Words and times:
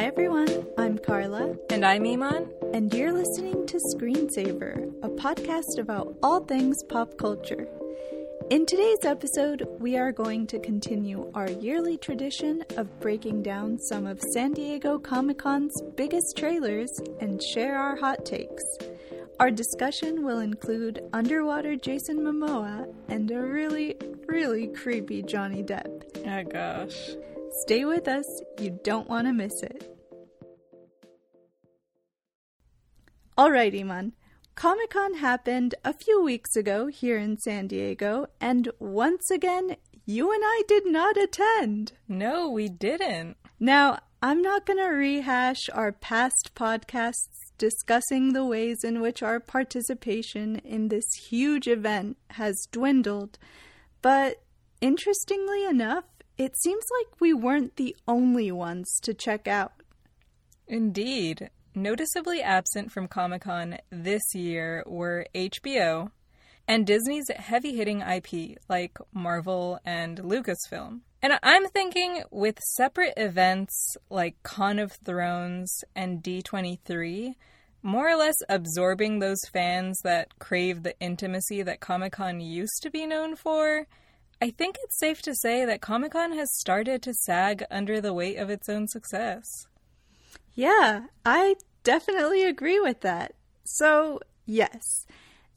Hi 0.00 0.06
everyone, 0.06 0.66
I'm 0.78 0.96
Carla. 0.96 1.56
And 1.68 1.84
I'm 1.84 2.06
Iman. 2.06 2.48
And 2.72 2.90
you're 2.94 3.12
listening 3.12 3.66
to 3.66 3.76
Screensaver, 3.76 4.88
a 5.02 5.10
podcast 5.10 5.78
about 5.78 6.16
all 6.22 6.40
things 6.40 6.82
pop 6.82 7.18
culture. 7.18 7.68
In 8.48 8.64
today's 8.64 9.04
episode, 9.04 9.68
we 9.78 9.98
are 9.98 10.10
going 10.10 10.46
to 10.46 10.58
continue 10.58 11.30
our 11.34 11.50
yearly 11.50 11.98
tradition 11.98 12.64
of 12.78 12.98
breaking 13.00 13.42
down 13.42 13.78
some 13.78 14.06
of 14.06 14.22
San 14.22 14.52
Diego 14.52 14.98
Comic 14.98 15.36
Con's 15.36 15.78
biggest 15.96 16.34
trailers 16.34 16.98
and 17.20 17.42
share 17.42 17.78
our 17.78 17.94
hot 17.94 18.24
takes. 18.24 18.64
Our 19.38 19.50
discussion 19.50 20.24
will 20.24 20.38
include 20.38 21.02
underwater 21.12 21.76
Jason 21.76 22.20
Momoa 22.20 22.90
and 23.08 23.30
a 23.30 23.38
really, 23.38 23.96
really 24.26 24.68
creepy 24.68 25.22
Johnny 25.22 25.62
Depp. 25.62 26.04
Oh 26.26 26.50
gosh. 26.50 27.16
Stay 27.50 27.84
with 27.84 28.08
us, 28.08 28.24
you 28.60 28.78
don't 28.84 29.08
want 29.08 29.26
to 29.26 29.32
miss 29.32 29.62
it. 29.62 29.96
Alright, 33.36 33.74
Iman. 33.74 34.12
Comic 34.54 34.90
Con 34.90 35.14
happened 35.14 35.74
a 35.84 35.92
few 35.92 36.22
weeks 36.22 36.54
ago 36.54 36.88
here 36.88 37.16
in 37.16 37.38
San 37.38 37.66
Diego, 37.66 38.26
and 38.40 38.68
once 38.78 39.30
again, 39.30 39.76
you 40.04 40.32
and 40.32 40.42
I 40.44 40.62
did 40.68 40.86
not 40.86 41.16
attend. 41.16 41.92
No, 42.06 42.50
we 42.50 42.68
didn't. 42.68 43.36
Now, 43.58 44.00
I'm 44.22 44.42
not 44.42 44.66
going 44.66 44.78
to 44.78 44.90
rehash 44.90 45.70
our 45.72 45.92
past 45.92 46.50
podcasts 46.54 47.52
discussing 47.56 48.32
the 48.32 48.44
ways 48.44 48.84
in 48.84 49.00
which 49.00 49.22
our 49.22 49.40
participation 49.40 50.56
in 50.56 50.88
this 50.88 51.06
huge 51.28 51.66
event 51.66 52.18
has 52.30 52.66
dwindled, 52.70 53.38
but 54.02 54.42
interestingly 54.82 55.64
enough, 55.64 56.04
it 56.40 56.58
seems 56.58 56.84
like 56.98 57.20
we 57.20 57.34
weren't 57.34 57.76
the 57.76 57.94
only 58.08 58.50
ones 58.50 58.98
to 59.02 59.12
check 59.12 59.46
out. 59.46 59.74
Indeed. 60.66 61.50
Noticeably 61.74 62.40
absent 62.40 62.90
from 62.90 63.08
Comic 63.08 63.42
Con 63.42 63.76
this 63.90 64.22
year 64.34 64.82
were 64.86 65.26
HBO 65.34 66.10
and 66.66 66.86
Disney's 66.86 67.28
heavy 67.36 67.76
hitting 67.76 68.00
IP 68.00 68.58
like 68.70 68.96
Marvel 69.12 69.80
and 69.84 70.16
Lucasfilm. 70.18 71.00
And 71.20 71.38
I'm 71.42 71.68
thinking 71.68 72.22
with 72.30 72.58
separate 72.74 73.14
events 73.18 73.96
like 74.08 74.42
Con 74.42 74.78
of 74.78 74.92
Thrones 74.92 75.84
and 75.94 76.22
D23, 76.22 77.34
more 77.82 78.08
or 78.08 78.16
less 78.16 78.36
absorbing 78.48 79.18
those 79.18 79.40
fans 79.52 80.00
that 80.04 80.38
crave 80.38 80.84
the 80.84 80.98
intimacy 81.00 81.60
that 81.62 81.80
Comic 81.80 82.14
Con 82.14 82.40
used 82.40 82.82
to 82.82 82.90
be 82.90 83.04
known 83.04 83.36
for, 83.36 83.86
I 84.42 84.50
think 84.50 84.76
it's 84.82 84.98
safe 84.98 85.20
to 85.22 85.34
say 85.34 85.66
that 85.66 85.82
Comic 85.82 86.12
Con 86.12 86.32
has 86.32 86.50
started 86.56 87.02
to 87.02 87.12
sag 87.12 87.64
under 87.70 88.00
the 88.00 88.14
weight 88.14 88.36
of 88.36 88.48
its 88.48 88.70
own 88.70 88.88
success. 88.88 89.44
Yeah, 90.54 91.04
I 91.26 91.56
definitely 91.84 92.44
agree 92.44 92.80
with 92.80 93.02
that. 93.02 93.34
So, 93.64 94.20
yes, 94.46 95.06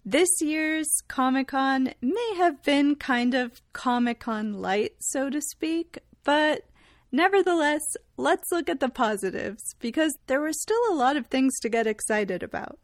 this 0.05 0.29
year's 0.41 0.89
Comic 1.07 1.47
Con 1.47 1.93
may 2.01 2.35
have 2.35 2.61
been 2.63 2.95
kind 2.95 3.33
of 3.33 3.61
Comic 3.71 4.19
Con 4.19 4.53
light, 4.53 4.95
so 4.99 5.29
to 5.29 5.39
speak, 5.39 5.99
but 6.25 6.65
nevertheless, 7.09 7.81
let's 8.17 8.51
look 8.51 8.69
at 8.69 8.81
the 8.81 8.89
positives 8.89 9.75
because 9.79 10.13
there 10.27 10.41
were 10.41 10.51
still 10.51 10.81
a 10.91 10.95
lot 10.95 11.15
of 11.15 11.27
things 11.27 11.57
to 11.61 11.69
get 11.69 11.87
excited 11.87 12.43
about. 12.43 12.79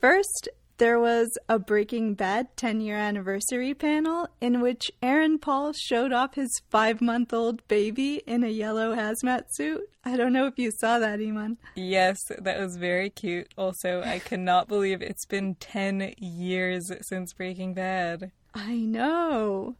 First, 0.00 0.48
there 0.78 0.98
was 1.00 1.36
a 1.48 1.58
Breaking 1.58 2.14
Bad 2.14 2.56
10 2.56 2.80
year 2.80 2.96
anniversary 2.96 3.74
panel 3.74 4.28
in 4.40 4.60
which 4.60 4.90
Aaron 5.02 5.38
Paul 5.38 5.72
showed 5.72 6.12
off 6.12 6.34
his 6.34 6.50
five 6.70 7.00
month 7.00 7.32
old 7.32 7.66
baby 7.68 8.22
in 8.26 8.44
a 8.44 8.48
yellow 8.48 8.94
hazmat 8.94 9.44
suit. 9.50 9.88
I 10.04 10.16
don't 10.16 10.32
know 10.32 10.46
if 10.46 10.58
you 10.58 10.70
saw 10.78 10.98
that, 10.98 11.20
Iman. 11.20 11.58
Yes, 11.74 12.18
that 12.38 12.60
was 12.60 12.76
very 12.76 13.10
cute. 13.10 13.48
Also, 13.56 14.02
I 14.02 14.18
cannot 14.18 14.68
believe 14.68 15.02
it's 15.02 15.26
been 15.26 15.56
10 15.56 16.14
years 16.18 16.90
since 17.02 17.32
Breaking 17.32 17.74
Bad. 17.74 18.30
I 18.54 18.76
know. 18.76 19.76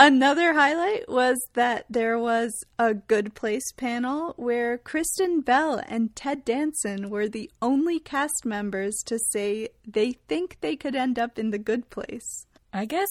Another 0.00 0.52
highlight 0.52 1.08
was 1.08 1.44
that 1.54 1.84
there 1.90 2.20
was 2.20 2.64
a 2.78 2.94
Good 2.94 3.34
Place 3.34 3.72
panel 3.76 4.32
where 4.36 4.78
Kristen 4.78 5.40
Bell 5.40 5.82
and 5.88 6.14
Ted 6.14 6.44
Danson 6.44 7.10
were 7.10 7.28
the 7.28 7.50
only 7.60 7.98
cast 7.98 8.44
members 8.44 9.02
to 9.06 9.18
say 9.18 9.70
they 9.84 10.12
think 10.28 10.58
they 10.60 10.76
could 10.76 10.94
end 10.94 11.18
up 11.18 11.36
in 11.36 11.50
the 11.50 11.58
Good 11.58 11.90
Place. 11.90 12.46
I 12.72 12.84
guess 12.84 13.08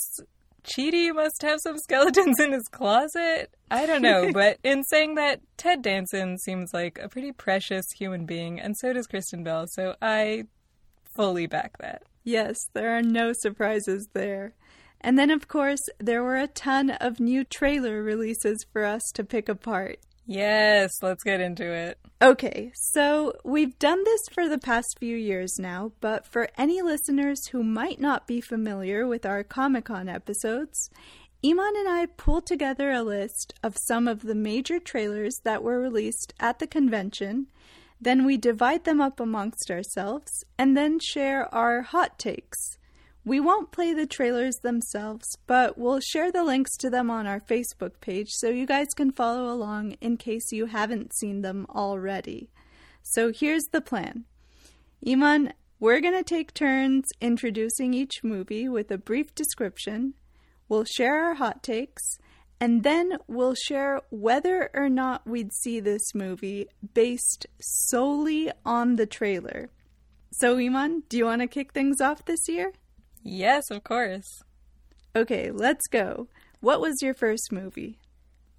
Chidi 0.64 1.14
must 1.14 1.42
have 1.42 1.60
some 1.62 1.78
skeletons 1.78 2.40
in 2.40 2.54
his 2.54 2.70
closet. 2.72 3.54
I 3.70 3.86
don't 3.86 4.02
know, 4.02 4.32
but 4.34 4.58
in 4.64 4.84
saying 4.86 5.16
that, 5.16 5.42
Ted 5.58 5.82
Danson 5.82 6.38
seems 6.38 6.74
like 6.74 7.00
a 7.04 7.10
pretty 7.10 7.34
precious 7.34 7.86
human 7.98 8.26
being, 8.26 8.62
and 8.62 8.78
so 8.78 8.94
does 8.94 9.08
Kristen 9.08 9.44
Bell, 9.44 9.66
so 9.68 9.96
I 10.02 10.46
fully 11.18 11.48
back 11.48 11.80
that. 11.80 12.04
Yes, 12.24 12.56
there 12.74 12.98
are 12.98 13.02
no 13.02 13.34
surprises 13.34 14.08
there. 14.14 14.54
And 15.08 15.18
then, 15.18 15.32
of 15.32 15.48
course, 15.48 15.88
there 16.00 16.22
were 16.22 16.36
a 16.36 16.48
ton 16.48 16.90
of 16.90 17.22
new 17.22 17.46
trailer 17.46 18.04
releases 18.04 18.66
for 18.74 18.84
us 18.84 19.10
to 19.14 19.24
pick 19.24 19.48
apart. 19.48 20.00
Yes, 20.26 21.02
let's 21.02 21.24
get 21.24 21.40
into 21.40 21.64
it. 21.64 21.98
Okay, 22.22 22.74
so 22.76 23.32
we've 23.46 23.80
done 23.80 24.04
this 24.04 24.20
for 24.34 24.50
the 24.50 24.58
past 24.58 24.98
few 25.00 25.16
years 25.16 25.58
now, 25.58 25.94
but 26.02 26.26
for 26.26 26.50
any 26.58 26.82
listeners 26.82 27.48
who 27.48 27.64
might 27.64 28.02
not 28.02 28.28
be 28.28 28.42
familiar 28.42 29.08
with 29.08 29.26
our 29.26 29.46
Comic 29.46 29.86
Con 29.86 30.10
episodes, 30.10 30.90
Iman 31.42 31.76
and 31.78 31.88
I 31.88 32.08
pulled 32.08 32.46
together 32.46 32.92
a 32.92 33.02
list 33.02 33.54
of 33.64 33.78
some 33.78 34.10
of 34.10 34.24
the 34.24 34.36
major 34.36 34.78
trailers 34.78 35.40
that 35.46 35.64
were 35.64 35.80
released 35.80 36.34
at 36.38 36.60
the 36.60 36.68
convention. 36.68 37.48
Then 38.02 38.26
we 38.26 38.36
divide 38.36 38.84
them 38.84 39.00
up 39.00 39.22
amongst 39.22 39.72
ourselves 39.72 40.44
and 40.60 40.76
then 40.76 41.00
share 41.00 41.48
our 41.56 41.84
hot 41.84 42.20
takes. 42.20 42.78
We 43.28 43.42
won't 43.42 43.74
play 43.74 43.94
the 43.94 44.08
trailers 44.08 44.56
themselves, 44.64 45.38
but 45.48 45.78
we'll 45.78 46.00
share 46.00 46.32
the 46.32 46.46
links 46.46 46.78
to 46.78 46.90
them 46.90 47.12
on 47.12 47.28
our 47.28 47.42
Facebook 47.42 48.00
page 48.00 48.30
so 48.30 48.48
you 48.48 48.66
guys 48.66 48.88
can 48.96 49.12
follow 49.12 49.54
along 49.54 49.98
in 50.00 50.16
case 50.16 50.54
you 50.54 50.68
haven't 50.68 51.14
seen 51.14 51.42
them 51.42 51.66
already. 51.70 52.50
So 53.04 53.34
here's 53.34 53.66
the 53.74 53.82
plan 53.82 54.24
Iman, 55.06 55.52
we're 55.78 56.00
going 56.00 56.14
to 56.14 56.24
take 56.24 56.54
turns 56.54 57.04
introducing 57.20 57.94
each 57.94 58.24
movie 58.24 58.70
with 58.70 58.90
a 58.92 58.98
brief 58.98 59.36
description. 59.36 60.14
We'll 60.70 60.86
share 60.86 61.26
our 61.26 61.34
hot 61.34 61.64
takes, 61.64 62.20
and 62.62 62.84
then 62.84 63.18
we'll 63.28 63.56
share 63.56 64.00
whether 64.10 64.70
or 64.74 64.88
not 64.88 65.28
we'd 65.28 65.52
see 65.52 65.82
this 65.82 66.16
movie 66.16 66.70
based 66.94 67.46
solely 67.60 68.54
on 68.66 68.96
the 68.96 69.06
trailer. 69.06 69.70
So, 70.32 70.58
Iman, 70.58 71.04
do 71.10 71.18
you 71.18 71.26
want 71.26 71.42
to 71.42 71.48
kick 71.48 71.74
things 71.74 72.00
off 72.00 72.24
this 72.24 72.48
year? 72.48 72.72
Yes, 73.30 73.70
of 73.72 73.84
course. 73.84 74.42
Okay, 75.14 75.52
let's 75.52 75.86
go. 75.88 76.30
What 76.62 76.80
was 76.80 77.02
your 77.02 77.14
first 77.14 77.52
movie? 77.52 78.00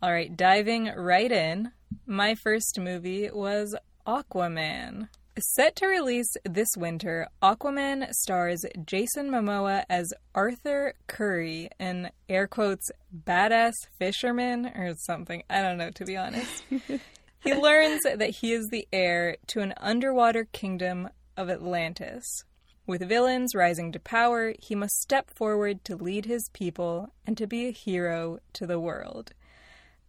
All 0.02 0.12
right, 0.12 0.36
diving 0.36 0.92
right 0.94 1.32
in. 1.32 1.72
My 2.06 2.34
first 2.34 2.78
movie 2.78 3.30
was 3.32 3.74
Aquaman. 4.06 5.08
Set 5.38 5.74
to 5.76 5.86
release 5.86 6.28
this 6.44 6.68
winter, 6.76 7.28
Aquaman 7.42 8.12
stars 8.12 8.62
Jason 8.84 9.30
Momoa 9.30 9.84
as 9.88 10.12
Arthur 10.34 10.92
Curry, 11.06 11.70
an 11.78 12.10
air 12.28 12.46
quotes 12.46 12.90
badass 13.24 13.72
fisherman 13.98 14.66
or 14.66 14.94
something. 14.98 15.44
I 15.48 15.62
don't 15.62 15.78
know, 15.78 15.90
to 15.92 16.04
be 16.04 16.18
honest. 16.18 16.62
he 17.40 17.54
learns 17.54 18.02
that 18.02 18.36
he 18.40 18.52
is 18.52 18.68
the 18.70 18.86
heir 18.92 19.38
to 19.46 19.60
an 19.60 19.72
underwater 19.78 20.44
kingdom 20.44 21.08
of 21.38 21.48
Atlantis. 21.48 22.44
With 22.88 23.06
villains 23.06 23.54
rising 23.54 23.92
to 23.92 24.00
power, 24.00 24.54
he 24.58 24.74
must 24.74 24.98
step 24.98 25.28
forward 25.34 25.84
to 25.84 25.94
lead 25.94 26.24
his 26.24 26.48
people 26.54 27.12
and 27.26 27.36
to 27.36 27.46
be 27.46 27.66
a 27.66 27.70
hero 27.70 28.38
to 28.54 28.66
the 28.66 28.80
world. 28.80 29.34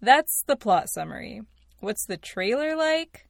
That's 0.01 0.43
the 0.47 0.55
plot 0.55 0.89
summary. 0.89 1.41
What's 1.81 2.05
the 2.05 2.15
trailer 2.15 2.77
like? 2.77 3.27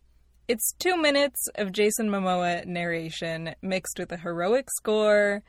It's 0.47 0.71
two 0.77 0.95
minutes 0.95 1.47
of 1.55 1.71
Jason 1.71 2.11
Momoa 2.11 2.63
narration 2.67 3.55
mixed 3.59 3.97
with 3.97 4.11
a 4.11 4.17
heroic 4.17 4.69
score, 4.69 5.41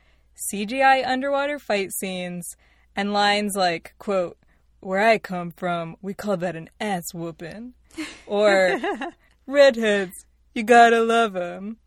CGI 0.51 1.05
underwater 1.05 1.59
fight 1.59 1.91
scenes, 1.93 2.55
and 2.95 3.13
lines 3.13 3.53
like, 3.55 3.93
quote, 3.99 4.39
where 4.79 5.07
I 5.07 5.19
come 5.19 5.51
from, 5.51 5.95
we 6.01 6.15
call 6.15 6.37
that 6.37 6.55
an 6.55 6.71
ass 6.79 7.13
whooping. 7.13 7.75
Or, 8.25 8.79
redheads, 9.45 10.25
you 10.55 10.63
gotta 10.63 11.01
love 11.01 11.35
'em. 11.35 11.77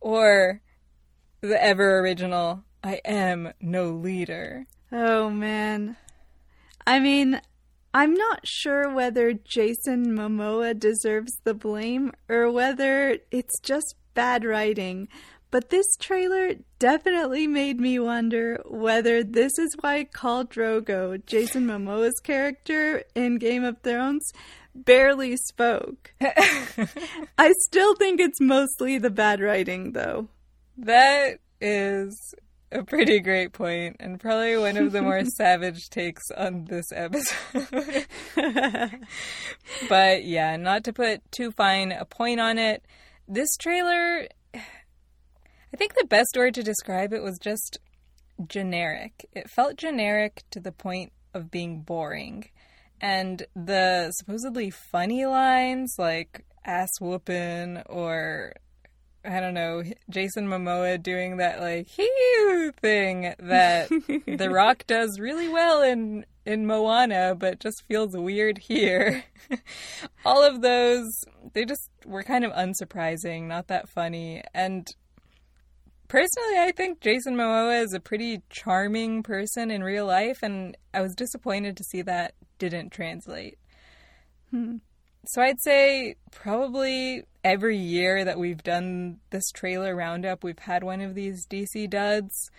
Or, 0.00 0.60
the 1.40 1.62
ever 1.62 1.98
original 2.00 2.64
I 2.82 3.00
am 3.04 3.52
no 3.60 3.90
leader. 3.90 4.66
Oh 4.90 5.30
man. 5.30 5.96
I 6.86 6.98
mean, 6.98 7.40
I'm 7.92 8.14
not 8.14 8.40
sure 8.46 8.92
whether 8.92 9.32
Jason 9.32 10.16
Momoa 10.16 10.78
deserves 10.78 11.32
the 11.44 11.54
blame 11.54 12.12
or 12.28 12.50
whether 12.50 13.18
it's 13.30 13.58
just 13.60 13.96
bad 14.14 14.44
writing, 14.44 15.08
but 15.50 15.70
this 15.70 15.96
trailer 15.98 16.54
definitely 16.78 17.46
made 17.46 17.80
me 17.80 17.98
wonder 17.98 18.62
whether 18.66 19.24
this 19.24 19.58
is 19.58 19.76
why 19.80 20.04
Khal 20.04 20.48
Drogo, 20.48 21.24
Jason 21.26 21.66
Momoa's 21.66 22.18
character 22.22 23.02
in 23.14 23.38
Game 23.38 23.64
of 23.64 23.80
Thrones, 23.82 24.30
barely 24.74 25.36
spoke. 25.36 26.14
I 26.20 27.52
still 27.66 27.96
think 27.96 28.20
it's 28.20 28.40
mostly 28.40 28.98
the 28.98 29.10
bad 29.10 29.40
writing, 29.40 29.92
though. 29.92 30.28
That 30.78 31.38
is 31.60 32.34
a 32.72 32.84
pretty 32.84 33.20
great 33.20 33.52
point, 33.52 33.96
and 34.00 34.20
probably 34.20 34.56
one 34.56 34.76
of 34.76 34.92
the 34.92 35.02
more 35.02 35.24
savage 35.36 35.90
takes 35.90 36.30
on 36.30 36.66
this 36.66 36.92
episode. 36.92 38.06
but 39.88 40.24
yeah, 40.24 40.56
not 40.56 40.84
to 40.84 40.92
put 40.92 41.20
too 41.32 41.50
fine 41.50 41.92
a 41.92 42.04
point 42.04 42.40
on 42.40 42.58
it, 42.58 42.84
this 43.28 43.56
trailer, 43.56 44.26
I 44.54 45.76
think 45.76 45.94
the 45.94 46.06
best 46.06 46.34
word 46.36 46.54
to 46.54 46.62
describe 46.62 47.12
it 47.12 47.22
was 47.22 47.38
just 47.38 47.78
generic. 48.46 49.26
It 49.32 49.50
felt 49.50 49.76
generic 49.76 50.44
to 50.50 50.60
the 50.60 50.72
point 50.72 51.12
of 51.34 51.50
being 51.50 51.82
boring. 51.82 52.48
And 53.00 53.44
the 53.54 54.12
supposedly 54.18 54.70
funny 54.70 55.24
lines 55.26 55.94
like 55.98 56.44
ass 56.64 56.90
whooping 57.00 57.78
or 57.86 58.52
I 59.24 59.40
don't 59.40 59.54
know, 59.54 59.82
Jason 60.08 60.48
Momoa 60.48 61.02
doing 61.02 61.36
that 61.36 61.60
like 61.60 61.88
hee 61.88 62.70
thing 62.80 63.34
that 63.38 63.88
The 64.26 64.50
Rock 64.50 64.86
does 64.86 65.18
really 65.20 65.48
well 65.48 65.82
in 65.82 66.24
in 66.46 66.66
Moana, 66.66 67.34
but 67.34 67.60
just 67.60 67.84
feels 67.86 68.16
weird 68.16 68.58
here. 68.58 69.24
All 70.24 70.42
of 70.42 70.62
those, 70.62 71.08
they 71.52 71.64
just 71.64 71.90
were 72.06 72.22
kind 72.22 72.44
of 72.44 72.52
unsurprising, 72.52 73.46
not 73.46 73.68
that 73.68 73.88
funny. 73.88 74.42
And 74.54 74.86
personally, 76.08 76.58
I 76.58 76.72
think 76.74 77.00
Jason 77.00 77.36
Momoa 77.36 77.82
is 77.84 77.92
a 77.92 78.00
pretty 78.00 78.42
charming 78.48 79.22
person 79.22 79.70
in 79.70 79.84
real 79.84 80.06
life, 80.06 80.38
and 80.42 80.76
I 80.94 81.02
was 81.02 81.14
disappointed 81.14 81.76
to 81.76 81.84
see 81.84 82.02
that 82.02 82.34
didn't 82.58 82.90
translate. 82.90 83.58
Hmm. 84.50 84.78
So 85.26 85.42
I'd 85.42 85.60
say 85.60 86.16
probably 86.30 87.24
every 87.44 87.76
year 87.76 88.24
that 88.24 88.38
we've 88.38 88.62
done 88.62 89.18
this 89.30 89.50
trailer 89.50 89.94
roundup, 89.94 90.42
we've 90.42 90.58
had 90.58 90.82
one 90.82 91.00
of 91.00 91.14
these 91.14 91.46
DC 91.46 91.88
duds. 91.90 92.50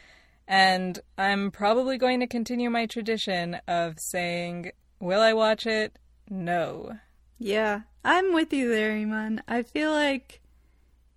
And 0.48 1.00
I'm 1.18 1.52
probably 1.52 1.98
going 1.98 2.20
to 2.20 2.28
continue 2.28 2.70
my 2.70 2.86
tradition 2.86 3.58
of 3.68 3.96
saying, 3.98 4.72
Will 5.00 5.22
I 5.22 5.34
watch 5.34 5.66
it? 5.66 5.98
No. 6.30 6.98
Yeah, 7.40 7.82
I'm 8.06 8.34
with 8.34 8.54
you 8.54 8.70
there, 8.70 8.92
Iman. 8.92 9.42
I 9.48 9.64
feel 9.64 9.92
like 9.92 10.42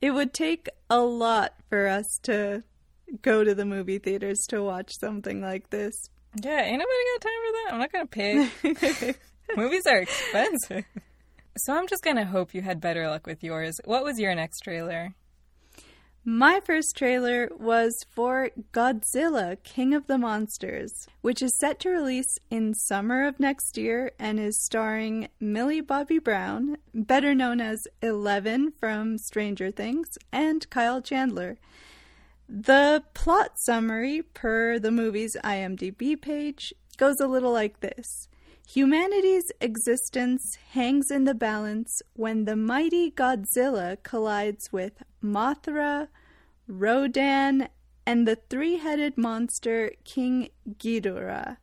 it 0.01 0.13
would 0.13 0.33
take 0.33 0.69
a 0.89 1.01
lot 1.01 1.55
for 1.69 1.87
us 1.87 2.19
to 2.23 2.63
go 3.21 3.45
to 3.45 3.55
the 3.55 3.65
movie 3.65 3.99
theaters 3.99 4.47
to 4.49 4.63
watch 4.63 4.93
something 4.99 5.43
like 5.43 5.71
this. 5.71 5.95
Yeah, 6.43 6.63
ain't 6.63 6.79
nobody 6.79 7.05
got 7.13 7.21
time 7.21 7.33
for 7.45 7.53
that. 7.53 7.69
I'm 7.73 7.79
not 7.79 7.93
going 7.93 8.07
to 8.07 9.05
pay. 9.05 9.15
Movies 9.57 9.87
are 9.87 9.99
expensive. 9.99 10.85
So 11.57 11.73
I'm 11.73 11.87
just 11.87 12.03
going 12.03 12.17
to 12.17 12.25
hope 12.25 12.53
you 12.53 12.63
had 12.63 12.81
better 12.81 13.09
luck 13.09 13.29
with 13.29 13.45
yours. 13.45 13.81
What 13.85 14.03
was 14.03 14.19
your 14.19 14.35
next 14.35 14.61
trailer? 14.61 15.15
My 16.25 16.59
first 16.59 16.97
trailer 16.97 17.49
was 17.57 17.95
for 18.11 18.51
Godzilla 18.73 19.63
King 19.63 19.95
of 19.95 20.09
the 20.09 20.19
Monsters, 20.19 21.07
which 21.21 21.43
is 21.43 21.57
set 21.61 21.79
to 21.81 21.91
release 21.91 22.39
in 22.51 22.75
summer 22.75 23.25
of 23.25 23.39
next 23.39 23.77
year 23.77 24.11
and 24.19 24.41
is 24.41 24.65
starring 24.65 25.29
Millie 25.39 25.81
Bobby 25.81 26.19
Brown, 26.19 26.79
better 26.93 27.37
known 27.37 27.61
as 27.61 27.87
Eleven 28.03 28.73
from 28.73 29.17
Stranger 29.19 29.71
Things, 29.71 30.09
and 30.33 30.69
Kyle 30.71 31.01
Chandler. 31.01 31.59
The 32.49 33.05
plot 33.15 33.61
summary, 33.61 34.23
per 34.23 34.81
the 34.81 34.91
movie's 34.91 35.37
IMDb 35.45 36.21
page, 36.21 36.75
goes 36.97 37.21
a 37.21 37.29
little 37.29 37.53
like 37.53 37.79
this 37.79 38.29
Humanity's 38.67 39.53
existence 39.61 40.57
hangs 40.73 41.11
in 41.11 41.25
the 41.25 41.35
balance 41.35 42.01
when 42.15 42.45
the 42.45 42.57
mighty 42.57 43.11
Godzilla 43.11 44.03
collides 44.03 44.73
with 44.73 45.03
Mothra, 45.23 46.09
Rodan, 46.67 47.69
and 48.07 48.27
the 48.27 48.37
three 48.49 48.79
headed 48.79 49.17
monster 49.17 49.93
King 50.05 50.49
Ghidorah. 50.69 51.59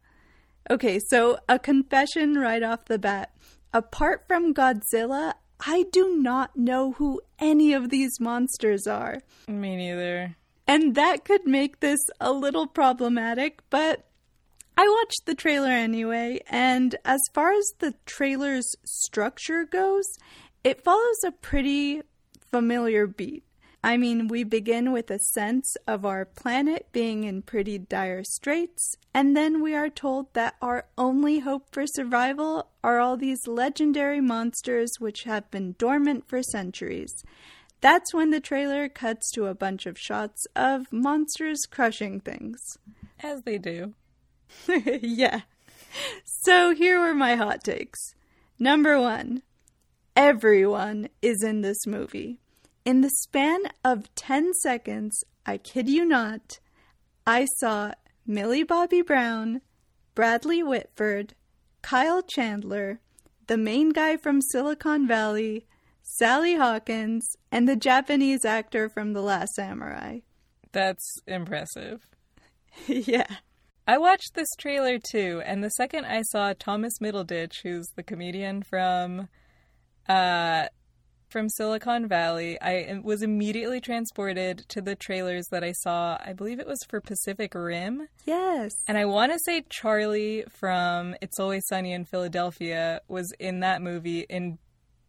Okay, 0.69 0.99
so 1.09 1.39
a 1.49 1.59
confession 1.59 2.35
right 2.35 2.63
off 2.63 2.85
the 2.85 2.99
bat. 2.99 3.35
Apart 3.73 4.25
from 4.27 4.53
Godzilla, 4.53 5.33
I 5.65 5.85
do 5.91 6.17
not 6.17 6.55
know 6.55 6.93
who 6.93 7.21
any 7.39 7.73
of 7.73 7.89
these 7.89 8.19
monsters 8.19 8.87
are. 8.87 9.21
Me 9.47 9.75
neither. 9.75 10.35
And 10.67 10.95
that 10.95 11.25
could 11.25 11.45
make 11.45 11.79
this 11.79 11.99
a 12.19 12.31
little 12.31 12.67
problematic, 12.67 13.61
but 13.69 14.05
I 14.77 14.87
watched 14.87 15.25
the 15.25 15.35
trailer 15.35 15.69
anyway, 15.69 16.39
and 16.49 16.95
as 17.05 17.21
far 17.33 17.51
as 17.53 17.71
the 17.79 17.93
trailer's 18.05 18.69
structure 18.83 19.65
goes, 19.65 20.05
it 20.63 20.83
follows 20.83 21.23
a 21.25 21.31
pretty 21.31 22.01
familiar 22.51 23.07
beat. 23.07 23.43
I 23.83 23.97
mean, 23.97 24.27
we 24.27 24.43
begin 24.43 24.91
with 24.91 25.09
a 25.09 25.17
sense 25.33 25.75
of 25.87 26.05
our 26.05 26.23
planet 26.25 26.87
being 26.91 27.23
in 27.23 27.41
pretty 27.41 27.79
dire 27.79 28.23
straits, 28.23 28.95
and 29.11 29.35
then 29.35 29.61
we 29.61 29.73
are 29.73 29.89
told 29.89 30.31
that 30.33 30.55
our 30.61 30.85
only 30.99 31.39
hope 31.39 31.67
for 31.71 31.87
survival 31.87 32.69
are 32.83 32.99
all 32.99 33.17
these 33.17 33.47
legendary 33.47 34.21
monsters 34.21 34.91
which 34.99 35.23
have 35.23 35.49
been 35.49 35.73
dormant 35.79 36.27
for 36.27 36.43
centuries. 36.43 37.23
That's 37.81 38.13
when 38.13 38.29
the 38.29 38.39
trailer 38.39 38.87
cuts 38.87 39.31
to 39.31 39.47
a 39.47 39.55
bunch 39.55 39.87
of 39.87 39.97
shots 39.97 40.45
of 40.55 40.93
monsters 40.93 41.61
crushing 41.69 42.19
things. 42.19 42.59
As 43.23 43.41
they 43.41 43.57
do. 43.57 43.95
yeah. 45.01 45.41
So 46.25 46.73
here 46.73 46.99
were 46.99 47.13
my 47.13 47.35
hot 47.35 47.63
takes. 47.63 48.15
Number 48.59 48.99
one, 48.99 49.41
everyone 50.15 51.09
is 51.21 51.43
in 51.43 51.61
this 51.61 51.85
movie. 51.85 52.39
In 52.85 53.01
the 53.01 53.11
span 53.21 53.61
of 53.83 54.13
10 54.15 54.53
seconds, 54.53 55.23
I 55.45 55.57
kid 55.57 55.89
you 55.89 56.05
not, 56.05 56.59
I 57.27 57.45
saw 57.57 57.91
Millie 58.25 58.63
Bobby 58.63 59.01
Brown, 59.01 59.61
Bradley 60.15 60.63
Whitford, 60.63 61.35
Kyle 61.81 62.21
Chandler, 62.21 62.99
the 63.47 63.57
main 63.57 63.89
guy 63.89 64.17
from 64.17 64.41
Silicon 64.41 65.07
Valley, 65.07 65.65
Sally 66.01 66.55
Hawkins, 66.55 67.35
and 67.51 67.67
the 67.67 67.75
Japanese 67.75 68.45
actor 68.45 68.89
from 68.89 69.13
The 69.13 69.21
Last 69.21 69.53
Samurai. 69.55 70.19
That's 70.71 71.21
impressive. 71.27 72.07
yeah. 72.87 73.27
I 73.87 73.97
watched 73.97 74.33
this 74.35 74.49
trailer 74.57 74.99
too, 74.99 75.41
and 75.45 75.63
the 75.63 75.69
second 75.71 76.05
I 76.05 76.21
saw 76.23 76.53
Thomas 76.57 76.93
Middleditch, 77.01 77.61
who's 77.63 77.87
the 77.95 78.03
comedian 78.03 78.63
from 78.63 79.27
uh 80.07 80.67
from 81.31 81.47
Silicon 81.47 82.07
Valley, 82.07 82.61
I 82.61 82.99
was 83.01 83.23
immediately 83.23 83.79
transported 83.79 84.65
to 84.67 84.81
the 84.81 84.95
trailers 84.95 85.45
that 85.49 85.63
I 85.63 85.71
saw. 85.71 86.17
I 86.23 86.33
believe 86.33 86.59
it 86.59 86.67
was 86.67 86.79
for 86.89 86.99
Pacific 86.99 87.55
Rim. 87.55 88.07
Yes. 88.25 88.73
And 88.87 88.97
I 88.97 89.05
want 89.05 89.31
to 89.31 89.39
say 89.45 89.63
Charlie 89.69 90.43
from 90.49 91.15
It's 91.21 91.39
Always 91.39 91.63
Sunny 91.69 91.93
in 91.93 92.03
Philadelphia 92.03 92.99
was 93.07 93.31
in 93.39 93.61
that 93.61 93.81
movie 93.81 94.25
in 94.29 94.59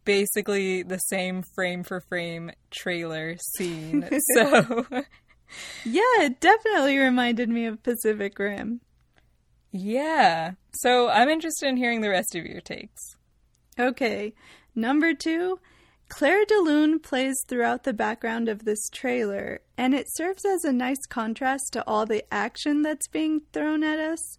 basically 0.05 0.83
the 0.83 0.97
same 0.97 1.43
frame 1.55 1.83
for 1.83 1.99
frame 1.99 2.51
trailer 2.71 3.35
scene. 3.55 4.07
so 4.35 4.85
yeah, 5.85 6.21
it 6.21 6.39
definitely 6.39 6.97
reminded 6.97 7.49
me 7.49 7.65
of 7.65 7.83
Pacific 7.83 8.37
Rim. 8.39 8.81
Yeah. 9.71 10.53
So 10.75 11.09
I'm 11.09 11.29
interested 11.29 11.67
in 11.67 11.77
hearing 11.77 12.01
the 12.01 12.09
rest 12.09 12.35
of 12.35 12.45
your 12.45 12.61
takes. 12.61 13.15
Okay. 13.79 14.33
Number 14.75 15.13
two, 15.13 15.59
Clair 16.09 16.45
de 16.45 16.59
Lune 16.59 16.99
plays 16.99 17.35
throughout 17.47 17.83
the 17.83 17.93
background 17.93 18.47
of 18.47 18.65
this 18.65 18.87
trailer, 18.91 19.61
and 19.77 19.95
it 19.95 20.05
serves 20.09 20.45
as 20.45 20.63
a 20.63 20.71
nice 20.71 21.05
contrast 21.09 21.73
to 21.73 21.83
all 21.87 22.05
the 22.05 22.23
action 22.31 22.83
that's 22.83 23.07
being 23.07 23.41
thrown 23.51 23.83
at 23.83 23.99
us. 23.99 24.37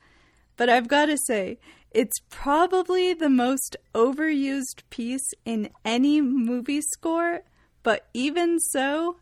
But 0.56 0.68
I've 0.68 0.86
got 0.86 1.06
to 1.06 1.18
say, 1.26 1.58
it's 1.90 2.20
probably 2.30 3.12
the 3.12 3.28
most 3.30 3.76
overused 3.92 4.82
piece 4.90 5.32
in 5.44 5.70
any 5.84 6.20
movie 6.20 6.80
score, 6.80 7.42
but 7.82 8.06
even 8.14 8.60
so, 8.60 9.16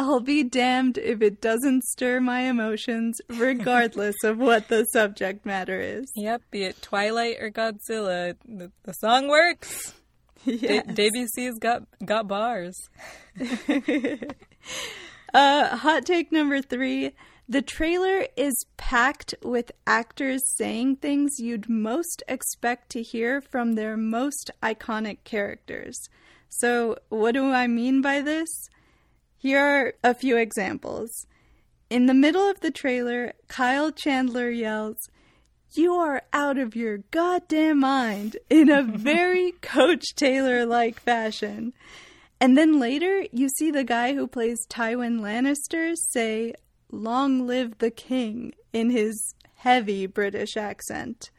I'll 0.00 0.20
be 0.20 0.42
damned 0.44 0.96
if 0.96 1.20
it 1.20 1.42
doesn't 1.42 1.84
stir 1.84 2.20
my 2.20 2.40
emotions, 2.48 3.20
regardless 3.28 4.16
of 4.24 4.38
what 4.38 4.68
the 4.68 4.84
subject 4.84 5.44
matter 5.44 5.78
is. 5.78 6.10
Yep, 6.16 6.40
be 6.50 6.62
it 6.62 6.80
Twilight 6.80 7.36
or 7.38 7.50
Godzilla, 7.50 8.34
the, 8.48 8.72
the 8.84 8.92
song 8.94 9.28
works. 9.28 9.94
Yes. 10.46 10.86
D- 10.86 11.10
Debussy's 11.10 11.58
got 11.58 11.82
got 12.02 12.26
bars. 12.26 12.74
uh, 15.34 15.76
hot 15.76 16.06
take 16.06 16.32
number 16.32 16.62
three: 16.62 17.12
the 17.46 17.60
trailer 17.60 18.26
is 18.38 18.54
packed 18.78 19.34
with 19.42 19.70
actors 19.86 20.40
saying 20.56 20.96
things 20.96 21.32
you'd 21.38 21.68
most 21.68 22.22
expect 22.26 22.88
to 22.92 23.02
hear 23.02 23.42
from 23.42 23.74
their 23.74 23.98
most 23.98 24.50
iconic 24.62 25.18
characters. 25.24 26.08
So, 26.48 26.96
what 27.10 27.32
do 27.32 27.52
I 27.52 27.66
mean 27.66 28.00
by 28.00 28.22
this? 28.22 28.48
Here 29.42 29.58
are 29.58 29.94
a 30.04 30.12
few 30.12 30.36
examples. 30.36 31.26
In 31.88 32.04
the 32.04 32.12
middle 32.12 32.46
of 32.46 32.60
the 32.60 32.70
trailer, 32.70 33.32
Kyle 33.48 33.90
Chandler 33.90 34.50
yells, 34.50 34.98
you 35.72 35.94
are 35.94 36.24
out 36.34 36.58
of 36.58 36.76
your 36.76 36.98
goddamn 37.10 37.80
mind 37.80 38.36
in 38.50 38.68
a 38.68 38.82
very 38.98 39.52
Coach 39.62 40.04
Taylor 40.14 40.66
like 40.66 41.00
fashion. 41.00 41.72
And 42.38 42.58
then 42.58 42.78
later, 42.78 43.24
you 43.32 43.48
see 43.48 43.70
the 43.70 43.82
guy 43.82 44.12
who 44.12 44.26
plays 44.26 44.66
Tywin 44.68 45.20
Lannister 45.20 45.94
say, 45.96 46.52
Long 46.92 47.46
live 47.46 47.78
the 47.78 47.90
king, 47.90 48.52
in 48.74 48.90
his 48.90 49.34
heavy 49.54 50.04
British 50.04 50.54
accent. 50.54 51.30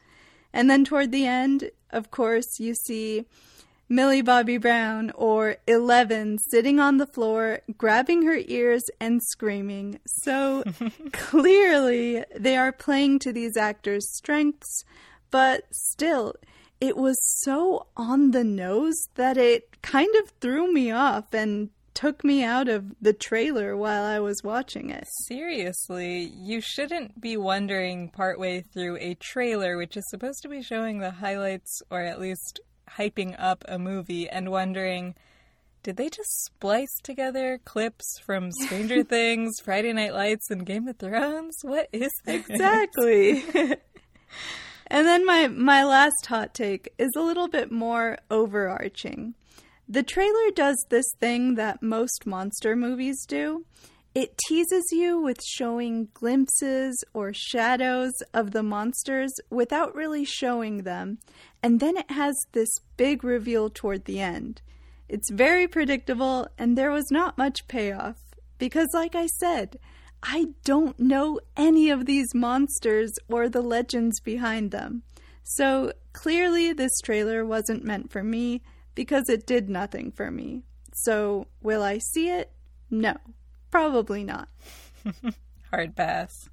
And 0.51 0.71
then 0.71 0.85
toward 0.85 1.11
the 1.11 1.27
end, 1.27 1.69
of 1.91 2.09
course, 2.09 2.59
you 2.59 2.73
see 2.73 3.25
Millie 3.91 4.21
Bobby 4.21 4.55
Brown 4.55 5.11
or 5.15 5.57
Eleven 5.67 6.37
sitting 6.37 6.79
on 6.79 6.95
the 6.95 7.05
floor, 7.05 7.59
grabbing 7.77 8.25
her 8.25 8.39
ears 8.47 8.83
and 9.01 9.21
screaming. 9.21 9.99
So 10.05 10.63
clearly, 11.11 12.23
they 12.33 12.55
are 12.55 12.71
playing 12.71 13.19
to 13.19 13.33
these 13.33 13.57
actors' 13.57 14.09
strengths, 14.15 14.85
but 15.29 15.63
still, 15.71 16.35
it 16.79 16.95
was 16.95 17.17
so 17.41 17.87
on 17.97 18.31
the 18.31 18.45
nose 18.45 18.95
that 19.15 19.35
it 19.35 19.81
kind 19.81 20.15
of 20.23 20.29
threw 20.39 20.71
me 20.71 20.91
off 20.91 21.33
and 21.33 21.69
took 21.93 22.23
me 22.23 22.45
out 22.45 22.69
of 22.69 22.95
the 23.01 23.11
trailer 23.11 23.75
while 23.75 24.05
I 24.05 24.19
was 24.21 24.41
watching 24.41 24.89
it. 24.89 25.05
Seriously, 25.27 26.31
you 26.33 26.61
shouldn't 26.61 27.19
be 27.19 27.35
wondering 27.35 28.07
partway 28.07 28.61
through 28.61 28.99
a 29.01 29.15
trailer, 29.15 29.75
which 29.75 29.97
is 29.97 30.09
supposed 30.09 30.43
to 30.43 30.47
be 30.47 30.61
showing 30.61 30.99
the 30.99 31.11
highlights 31.11 31.81
or 31.91 31.99
at 31.99 32.21
least 32.21 32.61
hyping 32.97 33.35
up 33.39 33.63
a 33.67 33.79
movie, 33.79 34.29
and 34.29 34.49
wondering. 34.49 35.15
Did 35.83 35.97
they 35.97 36.09
just 36.09 36.45
splice 36.45 36.99
together 37.01 37.59
clips 37.65 38.19
from 38.23 38.51
Stranger 38.51 39.03
Things, 39.15 39.51
Friday 39.63 39.93
Night 39.93 40.13
Lights, 40.13 40.51
and 40.51 40.63
Game 40.63 40.87
of 40.87 40.97
Thrones? 40.97 41.55
What 41.63 41.89
is 41.91 42.11
this? 42.25 42.47
Exactly. 42.47 43.43
and 44.87 45.07
then 45.07 45.25
my 45.25 45.47
my 45.47 45.83
last 45.83 46.27
hot 46.27 46.53
take 46.53 46.93
is 46.99 47.09
a 47.15 47.21
little 47.21 47.47
bit 47.47 47.71
more 47.71 48.19
overarching. 48.29 49.33
The 49.89 50.03
trailer 50.03 50.51
does 50.55 50.85
this 50.89 51.11
thing 51.19 51.55
that 51.55 51.81
most 51.81 52.25
monster 52.25 52.75
movies 52.75 53.25
do. 53.27 53.65
It 54.13 54.37
teases 54.49 54.83
you 54.91 55.21
with 55.21 55.41
showing 55.41 56.09
glimpses 56.13 57.01
or 57.13 57.31
shadows 57.33 58.11
of 58.33 58.51
the 58.51 58.63
monsters 58.63 59.31
without 59.49 59.95
really 59.95 60.25
showing 60.25 60.83
them, 60.83 61.19
and 61.63 61.79
then 61.79 61.95
it 61.95 62.11
has 62.11 62.35
this 62.51 62.69
big 62.97 63.23
reveal 63.23 63.69
toward 63.69 64.03
the 64.03 64.19
end. 64.19 64.61
It's 65.07 65.31
very 65.31 65.65
predictable, 65.65 66.47
and 66.57 66.77
there 66.77 66.91
was 66.91 67.09
not 67.09 67.37
much 67.37 67.67
payoff. 67.69 68.17
Because, 68.57 68.89
like 68.93 69.15
I 69.15 69.27
said, 69.27 69.79
I 70.21 70.47
don't 70.65 70.99
know 70.99 71.39
any 71.55 71.89
of 71.89 72.05
these 72.05 72.35
monsters 72.35 73.13
or 73.29 73.49
the 73.49 73.61
legends 73.61 74.19
behind 74.19 74.71
them. 74.71 75.03
So, 75.43 75.93
clearly, 76.13 76.73
this 76.73 76.99
trailer 77.03 77.45
wasn't 77.45 77.83
meant 77.83 78.11
for 78.11 78.23
me 78.23 78.61
because 78.93 79.29
it 79.29 79.47
did 79.47 79.69
nothing 79.69 80.11
for 80.11 80.29
me. 80.29 80.63
So, 80.93 81.47
will 81.61 81.81
I 81.81 81.97
see 81.97 82.29
it? 82.29 82.51
No, 82.89 83.17
probably 83.71 84.23
not. 84.23 84.49
Hard 85.71 85.95
pass. 85.95 86.49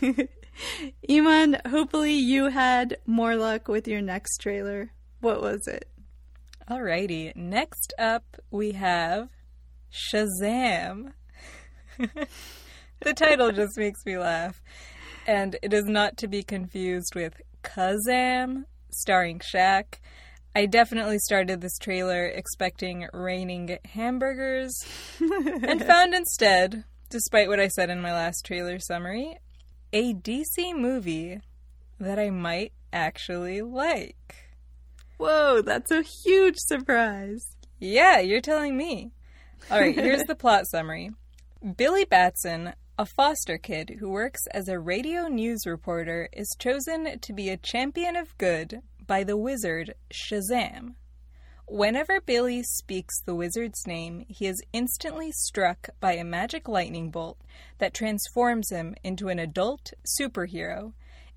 Iman, 1.10 1.58
hopefully 1.68 2.14
you 2.14 2.48
had 2.48 2.96
more 3.06 3.36
luck 3.36 3.68
with 3.68 3.86
your 3.86 4.02
next 4.02 4.38
trailer. 4.38 4.90
What 5.20 5.40
was 5.40 5.66
it? 5.66 5.88
Alrighty, 6.68 7.34
next 7.36 7.92
up 7.98 8.36
we 8.50 8.72
have 8.72 9.28
Shazam. 9.92 11.12
the 11.98 13.14
title 13.14 13.52
just 13.52 13.76
makes 13.76 14.04
me 14.06 14.18
laugh. 14.18 14.62
And 15.26 15.56
it 15.62 15.72
is 15.74 15.84
not 15.84 16.16
to 16.18 16.28
be 16.28 16.42
confused 16.42 17.14
with 17.14 17.40
Kazam, 17.62 18.64
starring 18.90 19.40
Shaq. 19.40 19.98
I 20.54 20.66
definitely 20.66 21.18
started 21.20 21.60
this 21.60 21.78
trailer 21.78 22.26
expecting 22.26 23.06
raining 23.12 23.78
hamburgers 23.84 24.74
and 25.20 25.84
found 25.86 26.12
instead, 26.12 26.84
despite 27.08 27.48
what 27.48 27.60
I 27.60 27.68
said 27.68 27.88
in 27.88 28.00
my 28.00 28.12
last 28.12 28.44
trailer 28.44 28.80
summary, 28.80 29.38
a 29.92 30.12
DC 30.12 30.76
movie 30.76 31.40
that 32.00 32.18
I 32.18 32.30
might 32.30 32.72
actually 32.92 33.62
like. 33.62 34.50
Whoa, 35.18 35.62
that's 35.62 35.92
a 35.92 36.02
huge 36.02 36.56
surprise. 36.58 37.44
Yeah, 37.78 38.18
you're 38.18 38.40
telling 38.40 38.76
me. 38.76 39.12
All 39.70 39.80
right, 39.80 39.94
here's 39.94 40.24
the 40.24 40.34
plot 40.34 40.66
summary 40.66 41.10
Billy 41.76 42.04
Batson, 42.04 42.72
a 42.98 43.06
foster 43.06 43.56
kid 43.56 43.98
who 44.00 44.10
works 44.10 44.40
as 44.52 44.66
a 44.66 44.80
radio 44.80 45.28
news 45.28 45.64
reporter, 45.64 46.28
is 46.32 46.56
chosen 46.58 47.20
to 47.20 47.32
be 47.32 47.50
a 47.50 47.56
champion 47.56 48.16
of 48.16 48.36
good 48.36 48.82
by 49.10 49.24
the 49.24 49.36
wizard 49.36 49.92
Shazam. 50.14 50.94
Whenever 51.66 52.20
Billy 52.20 52.62
speaks 52.62 53.20
the 53.20 53.34
wizard's 53.34 53.84
name, 53.84 54.24
he 54.28 54.46
is 54.46 54.62
instantly 54.72 55.32
struck 55.32 55.88
by 55.98 56.12
a 56.12 56.22
magic 56.22 56.68
lightning 56.68 57.10
bolt 57.10 57.36
that 57.78 57.92
transforms 57.92 58.70
him 58.70 58.94
into 59.02 59.28
an 59.28 59.40
adult 59.40 59.94
superhero, 60.06 60.92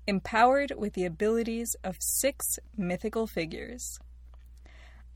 empowered 0.06 0.72
with 0.76 0.92
the 0.92 1.04
abilities 1.04 1.74
of 1.82 1.96
six 1.98 2.60
mythical 2.76 3.26
figures. 3.26 3.98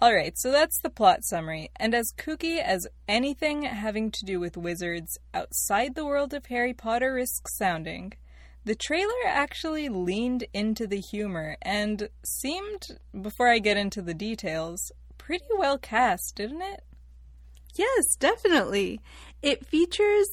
Alright, 0.03 0.37
so 0.37 0.51
that's 0.51 0.81
the 0.81 0.91
plot 0.91 1.21
summary, 1.23 1.71
and 1.77 1.95
as 1.95 2.13
kooky 2.19 2.61
as 2.61 2.89
anything 3.07 3.63
having 3.63 4.11
to 4.11 4.25
do 4.25 4.41
with 4.41 4.57
wizards 4.57 5.17
outside 5.33 5.95
the 5.95 6.05
world 6.05 6.35
of 6.35 6.47
Harry 6.47 6.75
Potter 6.75 7.15
risks 7.15 7.57
sounding, 7.57 8.15
the 8.69 8.75
trailer 8.75 9.25
actually 9.27 9.89
leaned 9.89 10.45
into 10.53 10.87
the 10.87 11.01
humor 11.01 11.57
and 11.63 12.11
seemed, 12.23 12.99
before 13.19 13.49
I 13.49 13.61
get 13.61 13.79
into 13.79 14.03
the 14.03 14.13
details, 14.13 14.93
pretty 15.17 15.47
well 15.57 15.79
cast, 15.79 16.35
didn't 16.37 16.61
it? 16.61 16.85
Yes, 17.77 18.15
definitely. 18.19 19.01
It 19.41 19.65
features 19.65 20.29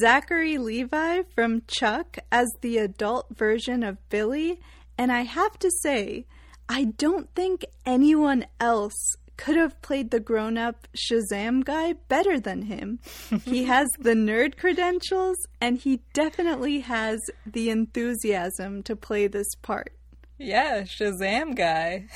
Zachary 0.00 0.58
Levi 0.58 1.22
from 1.34 1.62
Chuck 1.66 2.18
as 2.30 2.50
the 2.60 2.76
adult 2.76 3.28
version 3.34 3.82
of 3.82 4.06
Billy, 4.10 4.60
and 4.98 5.10
I 5.10 5.22
have 5.22 5.58
to 5.60 5.70
say, 5.70 6.26
I 6.68 6.84
don't 6.98 7.34
think 7.34 7.64
anyone 7.86 8.44
else 8.60 9.16
could 9.38 9.56
have 9.56 9.80
played 9.80 10.10
the 10.10 10.20
grown 10.20 10.58
up 10.58 10.86
Shazam 10.94 11.64
guy 11.64 11.94
better 12.08 12.38
than 12.38 12.62
him. 12.62 12.98
he 13.44 13.64
has 13.64 13.88
the 13.98 14.12
nerd 14.12 14.58
credentials 14.58 15.38
and 15.60 15.78
he 15.78 16.00
definitely 16.12 16.80
has 16.80 17.18
the 17.46 17.70
enthusiasm 17.70 18.82
to 18.82 18.94
play 18.94 19.28
this 19.28 19.54
part. 19.62 19.94
Yeah, 20.36 20.82
Shazam 20.82 21.56
guy. 21.56 22.08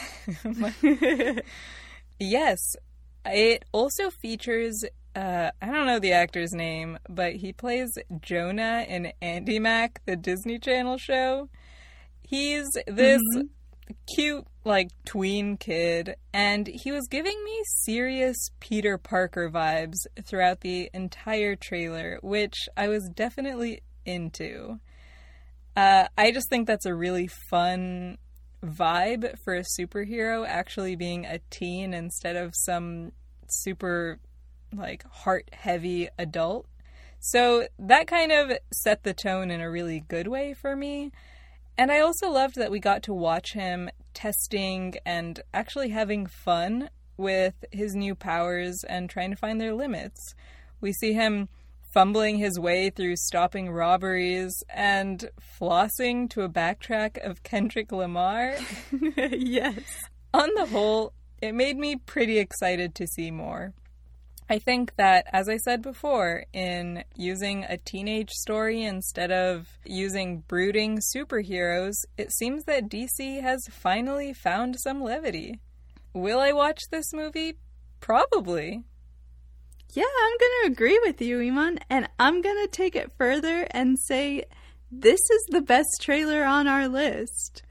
yes, 2.21 2.59
it 3.25 3.65
also 3.73 4.11
features. 4.11 4.85
Uh, 5.15 5.51
I 5.61 5.67
don't 5.67 5.87
know 5.87 5.99
the 5.99 6.13
actor's 6.13 6.53
name, 6.53 6.99
but 7.09 7.37
he 7.37 7.53
plays 7.53 7.91
Jonah 8.21 8.85
in 8.89 9.13
Andy 9.21 9.59
Mack, 9.59 10.03
the 10.07 10.17
Disney 10.17 10.59
Channel 10.59 10.99
show. 10.99 11.49
He's 12.23 12.69
this 12.87 13.21
mm-hmm 13.37 13.43
cute, 14.15 14.47
like, 14.65 14.91
tween 15.05 15.57
kid, 15.57 16.17
and 16.33 16.69
he 16.69 16.93
was 16.93 17.07
giving 17.11 17.43
me 17.45 17.61
serious 17.65 18.51
Peter 18.61 18.97
Parker 18.99 19.51
vibes 19.51 20.07
throughout 20.25 20.61
the 20.61 20.91
entire 20.95 21.57
trailer, 21.57 22.19
which 22.23 22.69
I 22.77 22.89
was 22.89 23.09
definitely 23.15 23.83
into. 24.05 24.79
Uh, 25.77 26.09
I 26.17 26.31
just 26.33 26.49
think 26.49 26.67
that's 26.67 26.87
a 26.87 26.95
really 26.95 27.29
fun 27.51 28.19
vibe 28.65 29.35
for 29.45 29.55
a 29.55 29.65
superhero 29.79 30.47
actually 30.47 30.95
being 30.95 31.25
a 31.25 31.41
teen 31.51 31.93
instead 31.93 32.37
of 32.37 32.55
some 32.55 33.13
super, 33.49 34.19
like, 34.75 35.05
heart 35.11 35.49
heavy 35.53 36.09
adult. 36.19 36.67
So 37.19 37.67
that 37.79 38.07
kind 38.07 38.33
of 38.33 38.53
set 38.73 39.03
the 39.03 39.15
tone 39.15 39.51
in 39.51 39.61
a 39.61 39.71
really 39.71 40.01
good 40.09 40.27
way 40.27 40.55
for 40.55 40.75
me. 40.75 41.13
And 41.79 41.91
I 41.91 42.01
also 42.01 42.31
loved 42.31 42.57
that 42.57 42.71
we 42.71 42.81
got 42.81 43.03
to 43.05 43.15
watch 43.15 43.55
him 43.55 43.91
testing 44.15 44.95
and 45.07 45.41
actually 45.55 45.89
having 45.89 46.27
fun 46.27 46.91
with 47.17 47.65
his 47.71 47.95
new 47.95 48.15
powers 48.15 48.85
and 48.89 49.09
trying 49.09 49.31
to 49.31 49.37
find 49.37 49.61
their 49.61 49.75
limits. 49.75 50.35
We 50.81 50.93
see 50.93 51.13
him 51.13 51.49
fumbling 51.93 52.39
his 52.39 52.59
way 52.59 52.91
through 52.91 53.17
stopping 53.17 53.71
robberies 53.71 54.63
and 54.71 55.29
flossing 55.61 56.29
to 56.31 56.43
a 56.43 56.49
backtrack 56.49 57.19
of 57.19 57.43
Kendrick 57.43 57.93
Lamar. 57.93 58.57
yes. 59.17 59.83
On 60.33 60.49
the 60.55 60.67
whole, 60.67 61.13
it 61.41 61.55
made 61.55 61.77
me 61.77 61.97
pretty 61.97 62.39
excited 62.39 62.95
to 62.95 63.07
see 63.07 63.31
more. 63.31 63.75
I 64.49 64.59
think 64.59 64.97
that, 64.97 65.27
as 65.33 65.49
I 65.49 65.57
said 65.57 65.83
before, 65.83 66.45
in 66.53 67.05
using 67.17 67.65
a 67.65 67.79
teenage 67.79 68.31
story 68.31 68.83
instead 68.83 69.31
of 69.31 69.67
using 69.85 70.41
brooding 70.47 71.01
superheroes, 71.15 71.95
it 72.19 72.33
seems 72.33 72.65
that 72.65 72.89
DC 72.89 73.41
has 73.41 73.67
finally 73.71 74.33
found 74.33 74.79
some 74.79 75.03
levity. 75.03 75.61
Will 76.13 76.41
I 76.41 76.53
watch 76.53 76.81
this 76.91 77.13
movie? 77.13 77.55
Probably. 78.01 78.83
Yeah, 79.95 80.05
I'm 80.05 80.39
going 80.39 80.53
to 80.63 80.73
agree 80.73 81.01
with 81.05 81.21
you, 81.21 81.41
Iman, 81.41 81.79
and 81.89 82.09
I'm 82.19 82.41
going 82.41 82.63
to 82.63 82.71
take 82.71 82.97
it 82.97 83.13
further 83.17 83.67
and 83.71 83.99
say 83.99 84.45
this 84.91 85.21
is 85.21 85.47
the 85.51 85.63
best 85.63 85.89
trailer 86.01 86.45
on 86.45 86.67
our 86.67 86.89
list. 86.89 87.63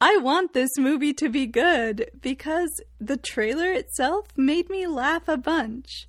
I 0.00 0.16
want 0.16 0.54
this 0.54 0.78
movie 0.78 1.12
to 1.14 1.28
be 1.28 1.46
good 1.46 2.10
because 2.20 2.82
the 2.98 3.18
trailer 3.18 3.72
itself 3.72 4.28
made 4.36 4.70
me 4.70 4.86
laugh 4.86 5.28
a 5.28 5.36
bunch. 5.36 6.06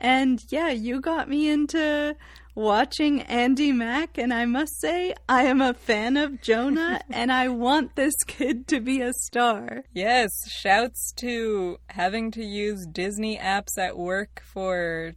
And 0.00 0.42
yeah, 0.48 0.70
you 0.70 1.00
got 1.00 1.28
me 1.28 1.50
into 1.50 2.16
watching 2.54 3.22
Andy 3.22 3.70
Mack, 3.70 4.16
and 4.16 4.32
I 4.32 4.46
must 4.46 4.80
say, 4.80 5.14
I 5.28 5.44
am 5.44 5.60
a 5.60 5.74
fan 5.74 6.16
of 6.16 6.40
Jonah, 6.40 7.00
and 7.10 7.30
I 7.30 7.48
want 7.48 7.96
this 7.96 8.14
kid 8.26 8.66
to 8.68 8.80
be 8.80 9.02
a 9.02 9.12
star. 9.12 9.84
Yes, 9.92 10.30
shouts 10.50 11.12
to 11.16 11.78
having 11.88 12.30
to 12.32 12.44
use 12.44 12.86
Disney 12.90 13.36
apps 13.36 13.78
at 13.78 13.98
work 13.98 14.42
for 14.44 15.14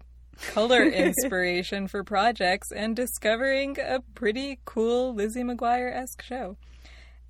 color 0.51 0.83
inspiration 0.89 1.87
for 1.87 2.03
projects 2.03 2.71
and 2.71 2.95
discovering 2.95 3.77
a 3.79 4.01
pretty 4.15 4.59
cool 4.65 5.13
Lizzie 5.13 5.43
McGuire 5.43 5.95
esque 5.95 6.21
show. 6.21 6.57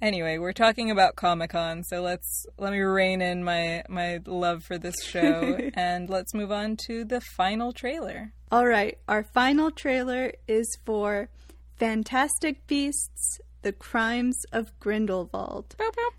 Anyway, 0.02 0.38
we're 0.38 0.54
talking 0.54 0.92
about 0.92 1.16
Comic 1.16 1.52
Con, 1.52 1.84
so 1.84 2.02
let's 2.02 2.46
let 2.58 2.74
me 2.74 2.80
rein 2.80 3.22
in 3.22 3.44
my 3.44 3.84
my 3.88 4.20
love 4.26 4.64
for 4.64 4.78
this 4.78 5.02
show 5.04 5.58
and 5.76 6.10
let's 6.10 6.34
move 6.34 6.52
on 6.52 6.78
to 6.88 7.06
the 7.06 7.22
final 7.22 7.72
trailer. 7.72 8.34
All 8.52 8.68
right, 8.68 8.98
our 9.08 9.24
final 9.24 9.72
trailer 9.72 10.34
is 10.48 10.78
for 10.86 11.30
Fantastic 11.78 12.68
Beasts: 12.68 13.40
The 13.62 13.72
Crimes 13.72 14.38
of 14.52 14.78
Grindelwald. 14.80 15.76
Bow, 15.78 15.92
bow, 15.96 16.10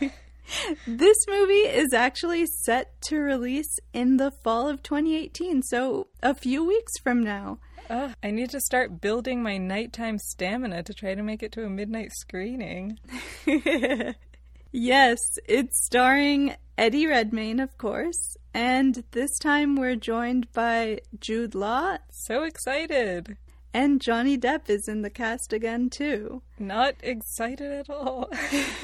bow. 0.00 0.10
this 0.86 1.16
movie 1.28 1.52
is 1.52 1.92
actually 1.92 2.46
set 2.46 3.00
to 3.02 3.16
release 3.18 3.78
in 3.92 4.16
the 4.16 4.30
fall 4.30 4.68
of 4.68 4.82
2018, 4.82 5.62
so 5.62 6.08
a 6.22 6.34
few 6.34 6.64
weeks 6.64 6.92
from 7.02 7.22
now. 7.22 7.58
Ugh, 7.90 8.14
I 8.22 8.30
need 8.30 8.50
to 8.50 8.60
start 8.60 9.00
building 9.00 9.42
my 9.42 9.58
nighttime 9.58 10.16
stamina 10.16 10.84
to 10.84 10.94
try 10.94 11.16
to 11.16 11.24
make 11.24 11.42
it 11.42 11.50
to 11.52 11.64
a 11.64 11.68
midnight 11.68 12.12
screening. 12.12 13.00
yes, 14.70 15.18
it's 15.48 15.84
starring 15.86 16.54
Eddie 16.78 17.08
Redmayne, 17.08 17.58
of 17.58 17.76
course, 17.78 18.36
and 18.54 19.02
this 19.10 19.36
time 19.40 19.74
we're 19.74 19.96
joined 19.96 20.52
by 20.52 21.00
Jude 21.18 21.56
Law. 21.56 21.96
So 22.12 22.44
excited! 22.44 23.36
And 23.74 24.00
Johnny 24.00 24.38
Depp 24.38 24.70
is 24.70 24.86
in 24.86 25.02
the 25.02 25.10
cast 25.10 25.52
again, 25.52 25.90
too. 25.90 26.42
Not 26.60 26.94
excited 27.02 27.72
at 27.72 27.90
all. 27.90 28.30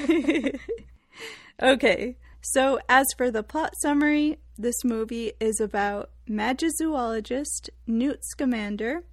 okay, 1.63 2.17
so 2.51 2.79
as 2.87 3.05
for 3.17 3.29
the 3.29 3.43
plot 3.43 3.73
summary, 3.81 4.37
this 4.57 4.85
movie 4.85 5.33
is 5.37 5.59
about 5.59 6.11
magizoologist 6.29 7.69
Newt 7.85 8.23
Scamander, 8.23 9.03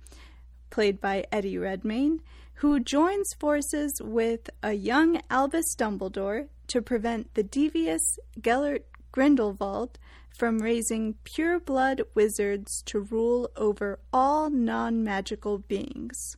played 0.70 1.00
by 1.00 1.24
Eddie 1.32 1.58
Redmayne, 1.58 2.20
who 2.54 2.78
joins 2.78 3.34
forces 3.40 4.00
with 4.00 4.50
a 4.62 4.74
young 4.74 5.20
Albus 5.30 5.74
Dumbledore 5.76 6.46
to 6.68 6.80
prevent 6.80 7.34
the 7.34 7.42
devious 7.42 8.20
Gellert 8.40 8.86
Grindelwald 9.10 9.98
from 10.38 10.60
raising 10.62 11.14
pure 11.24 11.58
blood 11.58 12.02
wizards 12.14 12.82
to 12.86 13.00
rule 13.00 13.50
over 13.56 13.98
all 14.12 14.48
non 14.48 15.02
magical 15.02 15.58
beings. 15.58 16.36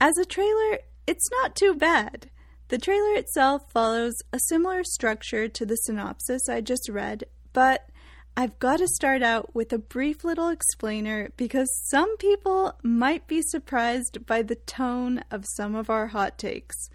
As 0.00 0.16
a 0.16 0.24
trailer, 0.24 0.78
it's 1.08 1.28
not 1.42 1.56
too 1.56 1.74
bad. 1.74 2.30
The 2.68 2.78
trailer 2.78 3.14
itself 3.14 3.70
follows 3.70 4.14
a 4.30 4.38
similar 4.38 4.84
structure 4.84 5.48
to 5.48 5.64
the 5.64 5.76
synopsis 5.76 6.50
I 6.50 6.60
just 6.60 6.90
read, 6.90 7.24
but 7.54 7.88
I've 8.36 8.58
got 8.58 8.78
to 8.80 8.86
start 8.86 9.22
out 9.22 9.54
with 9.54 9.72
a 9.72 9.78
brief 9.78 10.22
little 10.22 10.50
explainer 10.50 11.30
because 11.38 11.68
some 11.88 12.16
people 12.18 12.74
might 12.82 13.26
be 13.26 13.40
surprised 13.40 14.26
by 14.26 14.42
the 14.42 14.54
tone 14.54 15.24
of 15.30 15.46
some 15.56 15.74
of 15.74 15.88
our 15.88 16.08
hot 16.08 16.36
takes. 16.36 16.90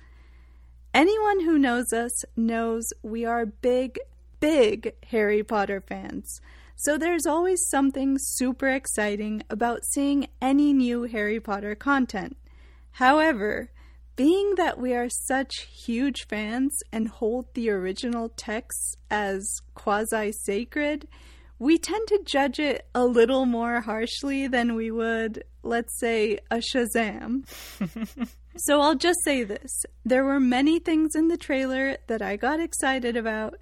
Anyone 0.94 1.42
who 1.42 1.58
knows 1.58 1.92
us 1.92 2.24
knows 2.38 2.86
we 3.02 3.26
are 3.26 3.48
big, 3.48 4.00
big 4.40 4.94
Harry 5.08 5.44
Potter 5.44 5.82
fans. 5.82 6.40
So 6.76 7.00
there's 7.00 7.26
always 7.26 7.68
something 7.68 8.18
super 8.20 8.70
exciting 8.70 9.42
about 9.50 9.86
seeing 9.86 10.28
any 10.40 10.72
new 10.72 11.04
Harry 11.04 11.40
Potter 11.40 11.74
content. 11.74 12.38
However, 12.92 13.72
being 14.16 14.56
that 14.56 14.78
we 14.78 14.94
are 14.94 15.10
such 15.10 15.68
huge 15.86 16.28
fans 16.28 16.78
and 16.92 17.08
hold 17.08 17.54
the 17.54 17.70
original 17.70 18.30
texts 18.30 18.96
as 19.10 19.62
quasi 19.74 20.32
sacred, 20.32 21.08
we 21.60 21.78
tend 21.78 22.08
to 22.08 22.22
judge 22.26 22.60
it 22.60 22.86
a 22.94 23.06
little 23.06 23.46
more 23.46 23.82
harshly 23.82 24.48
than 24.48 24.76
we 24.76 24.92
would, 24.92 25.44
let's 25.64 25.98
say, 25.98 26.40
a 26.52 26.58
Shazam. 26.58 27.46
so 28.58 28.82
I'll 28.82 28.96
just 28.96 29.24
say 29.24 29.44
this 29.44 29.86
there 30.06 30.26
were 30.26 30.40
many 30.40 30.80
things 30.80 31.16
in 31.16 31.28
the 31.28 31.38
trailer 31.38 31.98
that 32.08 32.22
I 32.22 32.36
got 32.36 32.60
excited 32.60 33.16
about, 33.16 33.56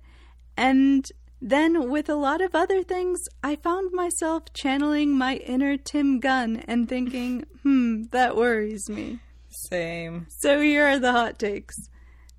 and 0.58 1.06
then 1.42 1.90
with 1.90 2.10
a 2.10 2.16
lot 2.16 2.42
of 2.42 2.54
other 2.54 2.84
things, 2.84 3.20
I 3.44 3.56
found 3.56 3.92
myself 3.94 4.54
channeling 4.54 5.18
my 5.18 5.36
inner 5.38 5.78
Tim 5.78 6.20
Gunn 6.20 6.58
and 6.68 6.88
thinking, 6.88 7.46
hmm, 7.64 8.04
that 8.12 8.36
worries 8.36 8.90
me. 8.90 9.20
Same. 9.70 10.28
So 10.30 10.60
here 10.60 10.88
are 10.88 11.00
the 11.00 11.12
hot 11.12 11.40
takes. 11.40 11.76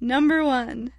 Number 0.01 0.45
one, 0.45 0.93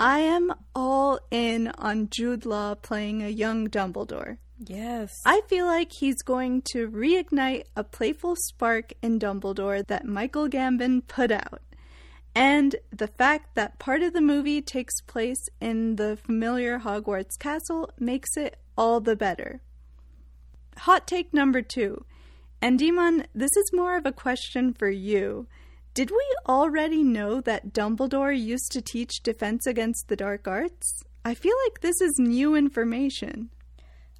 I 0.00 0.20
am 0.20 0.52
all 0.74 1.20
in 1.30 1.68
on 1.68 2.08
Jude 2.10 2.44
Law 2.44 2.74
playing 2.74 3.22
a 3.22 3.28
young 3.28 3.68
Dumbledore. 3.68 4.38
Yes. 4.58 5.12
I 5.24 5.42
feel 5.48 5.66
like 5.66 5.92
he's 5.92 6.22
going 6.22 6.62
to 6.72 6.88
reignite 6.88 7.64
a 7.76 7.84
playful 7.84 8.36
spark 8.36 8.92
in 9.02 9.18
Dumbledore 9.18 9.86
that 9.86 10.04
Michael 10.04 10.48
Gambon 10.48 11.06
put 11.06 11.30
out. 11.30 11.62
And 12.34 12.76
the 12.90 13.08
fact 13.08 13.54
that 13.54 13.78
part 13.78 14.02
of 14.02 14.12
the 14.12 14.20
movie 14.20 14.62
takes 14.62 15.00
place 15.02 15.48
in 15.60 15.96
the 15.96 16.16
familiar 16.16 16.80
Hogwarts 16.80 17.38
castle 17.38 17.90
makes 17.98 18.36
it 18.36 18.56
all 18.76 19.00
the 19.00 19.16
better. 19.16 19.60
Hot 20.78 21.06
take 21.06 21.32
number 21.32 21.62
two. 21.62 22.04
And 22.62 22.80
Iman, 22.82 23.26
this 23.34 23.56
is 23.56 23.72
more 23.72 23.96
of 23.96 24.06
a 24.06 24.12
question 24.12 24.74
for 24.74 24.90
you. 24.90 25.46
Did 25.92 26.10
we 26.12 26.36
already 26.48 27.02
know 27.02 27.40
that 27.40 27.72
Dumbledore 27.72 28.38
used 28.38 28.70
to 28.72 28.80
teach 28.80 29.22
defense 29.24 29.66
against 29.66 30.06
the 30.06 30.16
dark 30.16 30.46
arts? 30.46 31.02
I 31.24 31.34
feel 31.34 31.54
like 31.66 31.80
this 31.80 32.00
is 32.00 32.14
new 32.18 32.54
information. 32.54 33.50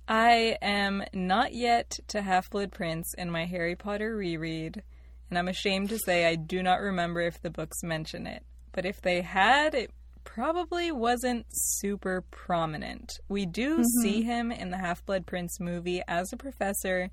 I 0.08 0.56
am 0.60 1.04
not 1.12 1.54
yet 1.54 2.00
to 2.08 2.22
Half 2.22 2.50
Blood 2.50 2.72
Prince 2.72 3.14
in 3.16 3.30
my 3.30 3.44
Harry 3.44 3.76
Potter 3.76 4.16
reread, 4.16 4.82
and 5.28 5.38
I'm 5.38 5.46
ashamed 5.46 5.90
to 5.90 5.98
say 5.98 6.26
I 6.26 6.34
do 6.34 6.60
not 6.60 6.80
remember 6.80 7.20
if 7.20 7.40
the 7.40 7.50
books 7.50 7.84
mention 7.84 8.26
it. 8.26 8.42
But 8.72 8.84
if 8.84 9.00
they 9.00 9.20
had, 9.20 9.74
it 9.76 9.92
probably 10.24 10.90
wasn't 10.90 11.46
super 11.50 12.24
prominent. 12.32 13.12
We 13.28 13.46
do 13.46 13.76
mm-hmm. 13.76 14.02
see 14.02 14.22
him 14.22 14.50
in 14.50 14.70
the 14.70 14.78
Half 14.78 15.06
Blood 15.06 15.24
Prince 15.24 15.60
movie 15.60 16.02
as 16.08 16.32
a 16.32 16.36
professor 16.36 17.10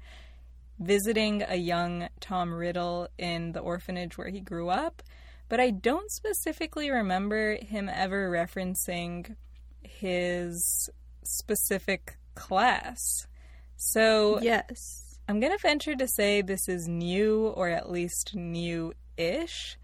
visiting 0.79 1.43
a 1.47 1.55
young 1.55 2.09
Tom 2.19 2.53
Riddle 2.53 3.07
in 3.17 3.51
the 3.51 3.59
orphanage 3.59 4.17
where 4.17 4.29
he 4.29 4.39
grew 4.39 4.69
up, 4.69 5.01
but 5.49 5.59
I 5.59 5.71
don't 5.71 6.11
specifically 6.11 6.89
remember 6.89 7.55
him 7.55 7.89
ever 7.89 8.29
referencing 8.29 9.35
his 9.81 10.89
specific 11.23 12.17
class. 12.35 13.27
So, 13.75 14.39
yes. 14.41 15.19
I'm 15.27 15.39
going 15.39 15.51
to 15.51 15.61
venture 15.61 15.95
to 15.95 16.07
say 16.07 16.41
this 16.41 16.69
is 16.69 16.87
new 16.87 17.47
or 17.47 17.69
at 17.69 17.91
least 17.91 18.33
new 18.33 18.93
ish, 19.17 19.77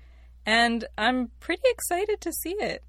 and 0.45 0.85
I'm 0.97 1.31
pretty 1.39 1.63
excited 1.65 2.21
to 2.21 2.31
see 2.31 2.55
it. 2.59 2.83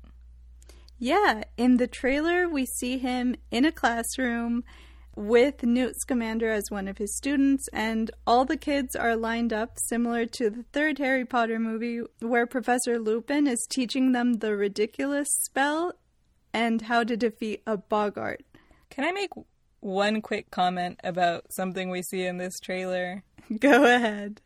Yeah, 0.99 1.43
in 1.57 1.79
the 1.79 1.89
trailer, 1.89 2.49
we 2.49 2.65
see 2.65 2.99
him 2.99 3.35
in 3.51 3.65
a 3.65 3.73
classroom 3.73 4.63
with 5.17 5.63
Newt 5.63 5.97
Scamander 6.01 6.51
as 6.51 6.71
one 6.71 6.89
of 6.89 6.99
his 6.99 7.17
students, 7.17 7.69
and 7.73 8.11
all 8.27 8.45
the 8.45 8.57
kids 8.57 8.97
are 8.97 9.17
lined 9.17 9.53
up 9.53 9.79
similar 9.79 10.27
to 10.27 10.51
the 10.51 10.65
third 10.73 10.99
Harry 10.99 11.25
Potter 11.25 11.59
movie, 11.59 12.01
where 12.21 12.47
Professor 12.47 12.99
Lupin 12.99 13.47
is 13.47 13.67
teaching 13.69 14.13
them 14.13 14.35
the 14.35 14.49
Riddikulus 14.49 15.29
spell 15.29 15.93
and 16.53 16.83
how 16.83 17.05
to 17.05 17.17
defeat 17.17 17.63
a 17.67 17.77
boggart. 17.77 18.45
Can 18.91 19.05
I 19.05 19.13
make 19.13 19.31
one 19.81 20.23
quick 20.23 20.51
comment 20.51 21.01
about 21.05 21.53
something 21.53 21.91
we 21.91 22.03
see 22.03 22.25
in 22.25 22.39
this 22.39 22.59
trailer? 22.61 23.23
Go 23.59 23.85
ahead. 23.85 24.41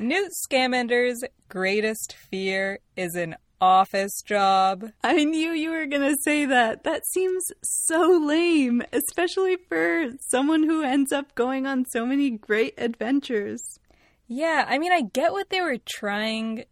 Newt 0.00 0.32
Scamander's 0.32 1.22
greatest 1.48 2.14
fear 2.30 2.78
is 2.96 3.14
an 3.14 3.36
office 3.60 4.22
job. 4.22 4.90
I 5.02 5.24
knew 5.24 5.52
you 5.52 5.70
were 5.70 5.86
going 5.86 6.02
to 6.02 6.16
say 6.22 6.44
that. 6.46 6.84
That 6.84 7.06
seems 7.06 7.44
so 7.62 8.22
lame, 8.24 8.82
especially 8.92 9.56
for 9.68 10.10
someone 10.20 10.64
who 10.64 10.82
ends 10.82 11.12
up 11.12 11.34
going 11.34 11.66
on 11.66 11.84
so 11.86 12.04
many 12.06 12.30
great 12.30 12.74
adventures. 12.78 13.78
Yeah, 14.26 14.64
I 14.68 14.78
mean, 14.78 14.92
I 14.92 15.02
get 15.02 15.32
what 15.32 15.50
they 15.50 15.60
were 15.60 15.78
trying 15.84 16.64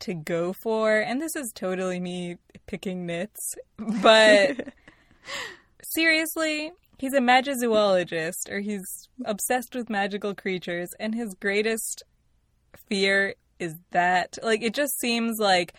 to 0.00 0.14
go 0.14 0.52
for, 0.52 0.98
and 0.98 1.20
this 1.20 1.34
is 1.36 1.52
totally 1.54 2.00
me 2.00 2.36
picking 2.66 3.06
nits, 3.06 3.54
but 4.02 4.74
seriously, 5.82 6.72
he's 6.98 7.14
a 7.14 7.20
magizoologist, 7.20 8.50
or 8.50 8.60
he's 8.60 9.08
obsessed 9.24 9.74
with 9.74 9.90
magical 9.90 10.34
creatures, 10.34 10.90
and 10.98 11.14
his 11.14 11.34
greatest 11.34 12.02
fear 12.88 13.34
is 13.58 13.74
that? 13.90 14.38
Like, 14.42 14.62
it 14.62 14.74
just 14.74 14.98
seems 14.98 15.38
like 15.38 15.74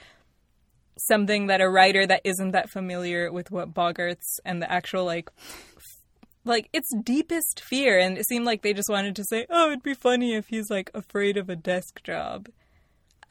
something 1.07 1.47
that 1.47 1.61
a 1.61 1.69
writer 1.69 2.05
that 2.05 2.21
isn't 2.23 2.51
that 2.51 2.69
familiar 2.69 3.31
with 3.31 3.51
what 3.51 3.73
Boggarts 3.73 4.39
and 4.45 4.61
the 4.61 4.71
actual, 4.71 5.05
like, 5.05 5.29
like 6.45 6.69
its 6.73 6.89
deepest 7.03 7.61
fear 7.63 7.99
and 7.99 8.17
it 8.17 8.27
seemed 8.27 8.45
like 8.45 8.61
they 8.61 8.73
just 8.73 8.89
wanted 8.89 9.15
to 9.15 9.25
say 9.25 9.45
oh 9.49 9.67
it'd 9.67 9.83
be 9.83 9.93
funny 9.93 10.33
if 10.33 10.47
he's 10.47 10.69
like 10.69 10.89
afraid 10.95 11.35
of 11.35 11.49
a 11.49 11.55
desk 11.55 12.01
job 12.01 12.47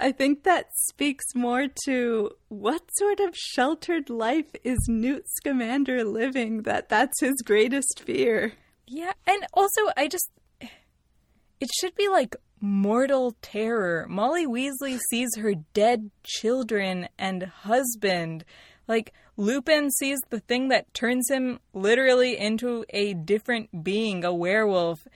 I 0.00 0.12
think 0.12 0.44
that 0.44 0.66
speaks 0.74 1.34
more 1.34 1.66
to 1.86 2.30
what 2.48 2.82
sort 2.96 3.18
of 3.18 3.34
sheltered 3.34 4.08
life 4.08 4.54
is 4.62 4.78
Newt 4.86 5.24
Scamander 5.26 6.04
living 6.04 6.62
that 6.62 6.88
that's 6.88 7.20
his 7.20 7.34
greatest 7.44 8.00
fear. 8.00 8.52
Yeah, 8.86 9.12
and 9.26 9.44
also 9.52 9.80
I 9.96 10.06
just 10.06 10.30
it 10.60 11.68
should 11.80 11.96
be 11.96 12.08
like 12.08 12.36
mortal 12.60 13.34
terror. 13.42 14.06
Molly 14.08 14.46
Weasley 14.46 14.98
sees 15.10 15.36
her 15.36 15.54
dead 15.74 16.10
children 16.24 17.08
and 17.18 17.42
husband. 17.44 18.44
Like 18.86 19.12
Lupin 19.36 19.90
sees 19.90 20.18
the 20.30 20.40
thing 20.40 20.68
that 20.68 20.92
turns 20.94 21.30
him 21.30 21.60
literally 21.72 22.36
into 22.38 22.84
a 22.90 23.14
different 23.14 23.84
being, 23.84 24.24
a 24.24 24.32
werewolf. 24.32 25.06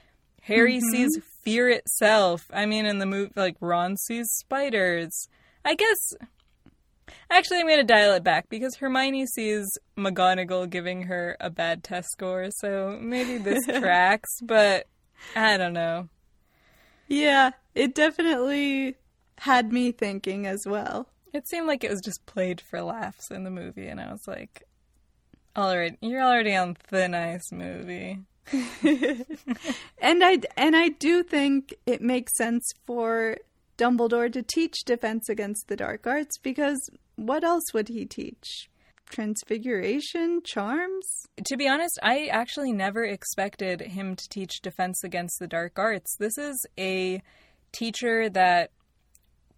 Harry 0.43 0.79
mm-hmm. 0.79 0.91
sees 0.91 1.21
fear 1.43 1.69
itself. 1.69 2.43
I 2.53 2.67
mean, 2.67 2.87
in 2.87 2.99
the 2.99 3.07
movie, 3.07 3.33
like 3.37 3.57
Ron 3.61 3.97
sees 3.97 4.27
spiders. 4.31 5.29
I 5.65 5.75
guess. 5.75 5.99
Actually, 7.31 7.59
I'm 7.59 7.67
going 7.67 7.79
to 7.79 7.85
dial 7.85 8.15
it 8.15 8.25
back 8.25 8.49
because 8.49 8.77
Hermione 8.77 9.27
sees 9.27 9.67
McGonagall 9.97 10.71
giving 10.71 11.03
her 11.03 11.37
a 11.41 11.51
bad 11.51 11.83
test 11.83 12.09
score, 12.13 12.49
so 12.51 12.99
maybe 13.01 13.39
this 13.39 13.65
tracks, 13.81 14.31
but 14.43 14.87
I 15.35 15.57
don't 15.57 15.73
know. 15.73 16.09
Yeah, 17.13 17.51
it 17.75 17.95
definitely 17.95 18.97
had 19.37 19.71
me 19.71 19.93
thinking 19.93 20.47
as 20.47 20.65
well. 20.67 21.11
It 21.35 21.47
seemed 21.47 21.67
like 21.67 21.85
it 21.85 21.91
was 21.91 22.01
just 22.01 22.25
played 22.25 22.59
for 22.59 22.81
laughs 22.81 23.31
in 23.31 23.45
the 23.45 23.51
movie, 23.51 23.87
and 23.87 24.01
I 24.01 24.11
was 24.11 24.27
like, 24.27 24.63
all 25.55 25.77
right, 25.77 25.97
you're 26.01 26.23
already 26.23 26.55
on 26.55 26.75
thin 26.75 27.15
ice, 27.15 27.53
movie. 27.53 28.21
and 28.83 30.25
I 30.25 30.41
and 30.57 30.75
I 30.75 30.89
do 30.89 31.23
think 31.23 31.75
it 31.85 32.01
makes 32.01 32.35
sense 32.35 32.67
for 32.87 33.37
Dumbledore 33.77 34.33
to 34.33 34.43
teach 34.43 34.85
defense 34.87 35.29
against 35.29 35.69
the 35.69 35.77
dark 35.77 36.07
arts 36.07 36.39
because 36.39 36.89
what 37.17 37.45
else 37.45 37.75
would 37.75 37.89
he 37.89 38.07
teach? 38.07 38.71
Transfiguration, 39.13 40.41
charms? 40.43 41.27
To 41.45 41.59
be 41.59 41.69
honest, 41.69 41.99
I 42.03 42.29
actually 42.29 42.73
never 42.73 43.05
expected 43.05 43.83
him 43.83 44.17
to 44.17 44.29
teach 44.31 44.63
defense 44.63 45.05
against 45.05 45.39
the 45.39 45.47
dark 45.47 45.79
arts. 45.79 46.17
This 46.19 46.39
is 46.39 46.65
a 46.79 47.23
teacher 47.73 48.31
that 48.31 48.71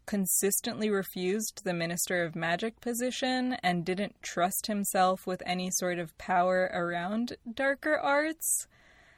consistently 0.06 0.90
refused 0.90 1.62
the 1.64 1.72
Minister 1.72 2.24
of 2.24 2.34
Magic 2.34 2.80
position 2.80 3.56
and 3.62 3.84
didn't 3.84 4.16
trust 4.22 4.66
himself 4.66 5.24
with 5.24 5.40
any 5.46 5.70
sort 5.70 6.00
of 6.00 6.18
power 6.18 6.68
around 6.74 7.36
darker 7.54 7.96
arts 7.96 8.66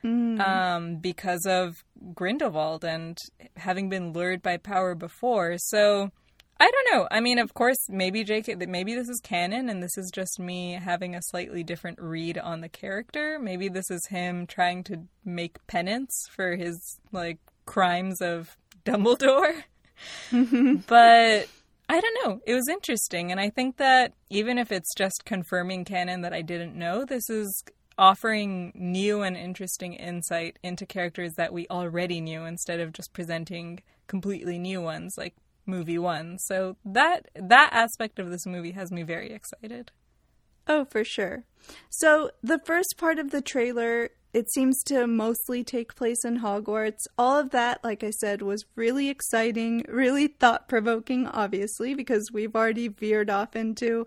mm. 0.05 0.39
um, 0.47 0.97
because 0.97 1.47
of 1.47 1.83
Grindelwald 2.15 2.85
and 2.85 3.19
having 3.57 3.89
been 3.89 4.13
lured 4.13 4.43
by 4.43 4.59
power 4.59 4.95
before. 4.95 5.57
So 5.57 6.11
I 6.59 6.71
don't 6.71 6.97
know. 6.97 7.09
I 7.11 7.21
mean, 7.21 7.39
of 7.39 7.53
course, 7.53 7.77
maybe 7.89 8.25
JK, 8.25 8.67
maybe 8.67 8.95
this 8.95 9.09
is 9.09 9.21
canon 9.21 9.69
and 9.69 9.83
this 9.83 9.99
is 9.99 10.11
just 10.11 10.39
me 10.39 10.73
having 10.73 11.15
a 11.15 11.23
slightly 11.23 11.63
different 11.63 12.01
read 12.01 12.39
on 12.39 12.63
the 12.63 12.69
character. 12.69 13.39
Maybe 13.39 13.69
this 13.69 13.91
is 13.91 14.07
him 14.07 14.47
trying 14.47 14.83
to 14.85 15.03
make 15.25 15.65
penance 15.67 16.27
for 16.35 16.57
his 16.57 16.99
like 17.13 17.39
crimes 17.67 18.23
of 18.23 18.57
Dumbledore. 18.87 19.65
but 20.87 21.49
I 21.89 22.01
don't 22.01 22.19
know. 22.25 22.41
It 22.47 22.55
was 22.55 22.69
interesting. 22.69 23.31
And 23.31 23.41
I 23.41 23.51
think 23.51 23.77
that 23.77 24.15
even 24.31 24.57
if 24.57 24.73
it's 24.73 24.95
just 24.95 25.27
confirming 25.27 25.85
canon 25.85 26.23
that 26.23 26.33
I 26.33 26.41
didn't 26.41 26.75
know, 26.75 27.05
this 27.05 27.29
is 27.29 27.65
offering 27.99 28.73
new 28.75 29.23
and 29.23 29.37
interesting 29.37 29.95
insight 29.95 30.59
into 30.63 30.87
characters 30.87 31.35
that 31.37 31.53
we 31.53 31.67
already 31.69 32.21
knew 32.21 32.45
instead 32.45 32.81
of 32.81 32.93
just 32.93 33.13
presenting 33.13 33.81
completely 34.07 34.59
new 34.59 34.81
ones 34.81 35.15
like 35.17 35.35
movie 35.67 35.99
1. 35.99 36.39
So 36.39 36.77
that 36.85 37.29
that 37.35 37.71
aspect 37.73 38.19
of 38.19 38.31
this 38.31 38.47
movie 38.47 38.73
has 38.73 38.91
me 38.91 39.03
very 39.03 39.31
excited. 39.33 39.91
Oh, 40.69 40.85
for 40.85 41.05
sure. 41.05 41.45
So, 41.91 42.31
the 42.43 42.59
first 42.65 42.95
part 42.99 43.19
of 43.19 43.31
the 43.31 43.41
trailer, 43.41 44.11
it 44.33 44.51
seems 44.51 44.83
to 44.85 45.07
mostly 45.07 45.65
take 45.65 45.95
place 45.95 46.25
in 46.25 46.41
Hogwarts. 46.41 47.07
All 47.17 47.39
of 47.39 47.51
that, 47.51 47.83
like 47.83 48.05
I 48.05 48.11
said, 48.11 48.43
was 48.43 48.65
really 48.75 49.09
exciting, 49.09 49.85
really 49.89 50.27
thought 50.27 50.69
provoking, 50.69 51.27
obviously, 51.27 51.95
because 51.95 52.31
we've 52.33 52.55
already 52.55 52.89
veered 52.89 53.31
off 53.31 53.57
into 53.57 54.07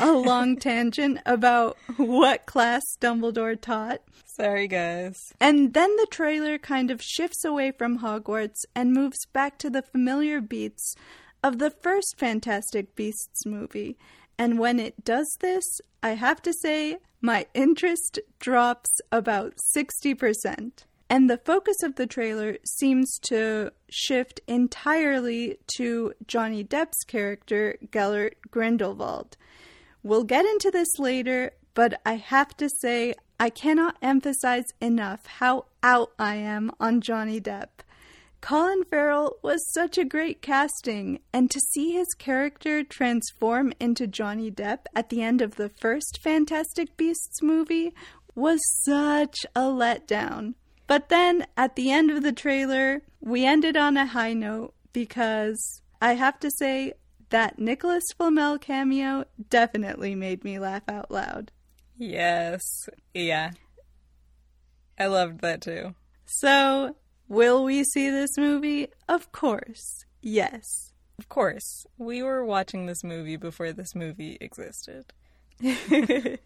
a 0.00 0.10
long 0.12 0.56
tangent 0.56 1.20
about 1.26 1.76
what 1.96 2.46
class 2.46 2.82
Dumbledore 3.00 3.60
taught. 3.60 4.00
Sorry, 4.24 4.68
guys. 4.68 5.32
And 5.40 5.74
then 5.74 5.94
the 5.96 6.06
trailer 6.10 6.58
kind 6.58 6.90
of 6.90 7.02
shifts 7.02 7.44
away 7.44 7.72
from 7.72 8.00
Hogwarts 8.00 8.64
and 8.74 8.92
moves 8.92 9.26
back 9.32 9.58
to 9.58 9.70
the 9.70 9.82
familiar 9.82 10.40
beats 10.40 10.94
of 11.42 11.58
the 11.58 11.70
first 11.70 12.14
Fantastic 12.18 12.94
Beasts 12.94 13.46
movie. 13.46 13.96
And 14.38 14.58
when 14.58 14.78
it 14.78 15.04
does 15.04 15.36
this, 15.40 15.64
I 16.02 16.10
have 16.10 16.40
to 16.42 16.52
say, 16.52 16.98
my 17.20 17.46
interest 17.54 18.18
drops 18.38 18.90
about 19.10 19.54
60%. 19.76 20.84
And 21.10 21.30
the 21.30 21.38
focus 21.38 21.76
of 21.82 21.96
the 21.96 22.06
trailer 22.06 22.58
seems 22.64 23.18
to 23.28 23.72
shift 23.88 24.40
entirely 24.46 25.58
to 25.76 26.12
Johnny 26.26 26.62
Depp's 26.62 27.02
character, 27.06 27.78
Gellert 27.90 28.36
Grindelwald. 28.50 29.36
We'll 30.02 30.24
get 30.24 30.44
into 30.44 30.70
this 30.70 30.98
later, 30.98 31.52
but 31.74 32.00
I 32.04 32.16
have 32.16 32.56
to 32.58 32.68
say, 32.80 33.14
I 33.40 33.50
cannot 33.50 33.96
emphasize 34.02 34.66
enough 34.80 35.24
how 35.26 35.66
out 35.82 36.12
I 36.18 36.34
am 36.36 36.72
on 36.78 37.00
Johnny 37.00 37.40
Depp. 37.40 37.77
Colin 38.40 38.84
Farrell 38.84 39.36
was 39.42 39.72
such 39.72 39.98
a 39.98 40.04
great 40.04 40.42
casting, 40.42 41.20
and 41.32 41.50
to 41.50 41.60
see 41.72 41.92
his 41.92 42.06
character 42.18 42.84
transform 42.84 43.72
into 43.80 44.06
Johnny 44.06 44.50
Depp 44.50 44.86
at 44.94 45.08
the 45.08 45.22
end 45.22 45.42
of 45.42 45.56
the 45.56 45.68
first 45.68 46.20
Fantastic 46.22 46.96
Beasts 46.96 47.42
movie 47.42 47.92
was 48.34 48.60
such 48.84 49.44
a 49.56 49.62
letdown. 49.62 50.54
But 50.86 51.08
then 51.08 51.46
at 51.56 51.76
the 51.76 51.90
end 51.90 52.10
of 52.10 52.22
the 52.22 52.32
trailer, 52.32 53.02
we 53.20 53.44
ended 53.44 53.76
on 53.76 53.96
a 53.96 54.06
high 54.06 54.32
note 54.32 54.74
because 54.92 55.82
I 56.00 56.14
have 56.14 56.38
to 56.40 56.50
say, 56.50 56.94
that 57.30 57.58
Nicholas 57.58 58.04
Flamel 58.16 58.58
cameo 58.58 59.24
definitely 59.50 60.14
made 60.14 60.44
me 60.44 60.58
laugh 60.58 60.82
out 60.88 61.10
loud. 61.10 61.50
Yes. 61.96 62.88
Yeah. 63.14 63.50
I 64.98 65.06
loved 65.06 65.40
that 65.42 65.62
too. 65.62 65.94
So, 66.24 66.96
will 67.28 67.64
we 67.64 67.84
see 67.84 68.10
this 68.10 68.36
movie? 68.36 68.88
Of 69.08 69.32
course. 69.32 70.04
Yes. 70.20 70.92
Of 71.18 71.28
course. 71.28 71.86
We 71.96 72.22
were 72.22 72.44
watching 72.44 72.86
this 72.86 73.02
movie 73.02 73.36
before 73.36 73.72
this 73.72 73.94
movie 73.94 74.38
existed. 74.40 75.12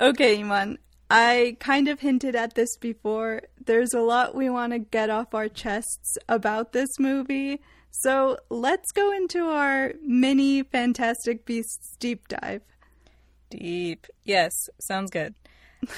okay, 0.00 0.40
Iman. 0.40 0.78
I 1.10 1.56
kind 1.60 1.88
of 1.88 2.00
hinted 2.00 2.34
at 2.34 2.54
this 2.54 2.76
before. 2.78 3.42
There's 3.64 3.92
a 3.92 4.00
lot 4.00 4.34
we 4.34 4.48
want 4.48 4.72
to 4.72 4.78
get 4.78 5.10
off 5.10 5.34
our 5.34 5.48
chests 5.48 6.16
about 6.28 6.72
this 6.72 6.98
movie. 6.98 7.60
So 7.90 8.38
let's 8.50 8.90
go 8.90 9.12
into 9.12 9.44
our 9.44 9.92
mini 10.02 10.62
Fantastic 10.62 11.44
Beasts 11.44 11.96
deep 12.00 12.26
dive. 12.28 12.62
Deep. 13.50 14.06
Yes, 14.24 14.68
sounds 14.80 15.10
good. 15.10 15.34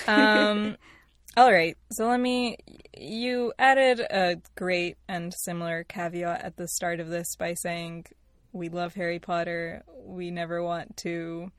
Um, 0.06 0.76
all 1.36 1.52
right. 1.52 1.76
So 1.92 2.08
let 2.08 2.20
me. 2.20 2.56
You 2.96 3.52
added 3.58 4.00
a 4.00 4.36
great 4.54 4.96
and 5.06 5.34
similar 5.44 5.84
caveat 5.84 6.42
at 6.42 6.56
the 6.56 6.68
start 6.68 6.98
of 6.98 7.08
this 7.08 7.36
by 7.36 7.54
saying, 7.54 8.06
We 8.52 8.68
love 8.70 8.94
Harry 8.94 9.18
Potter. 9.18 9.84
We 10.02 10.30
never 10.30 10.62
want 10.62 10.96
to 10.98 11.50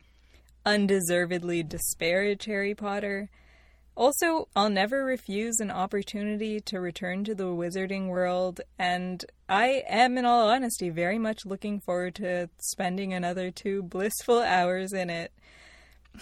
undeservedly 0.65 1.63
disparage 1.63 2.45
Harry 2.45 2.73
Potter. 2.73 3.29
Also, 3.95 4.47
I'll 4.55 4.69
never 4.69 5.03
refuse 5.03 5.59
an 5.59 5.71
opportunity 5.71 6.59
to 6.61 6.79
return 6.79 7.23
to 7.23 7.33
the 7.33 7.45
wizarding 7.45 8.09
world, 8.09 8.61
and 8.77 9.25
I 9.49 9.83
am, 9.89 10.19
in 10.19 10.25
all 10.25 10.49
honesty, 10.49 10.91
very 10.91 11.17
much 11.17 11.47
looking 11.47 11.79
forward 11.79 12.13
to 12.15 12.49
spending 12.59 13.11
another 13.11 13.49
two 13.49 13.81
blissful 13.81 14.41
hours 14.41 14.93
in 14.93 15.09
it. 15.09 15.31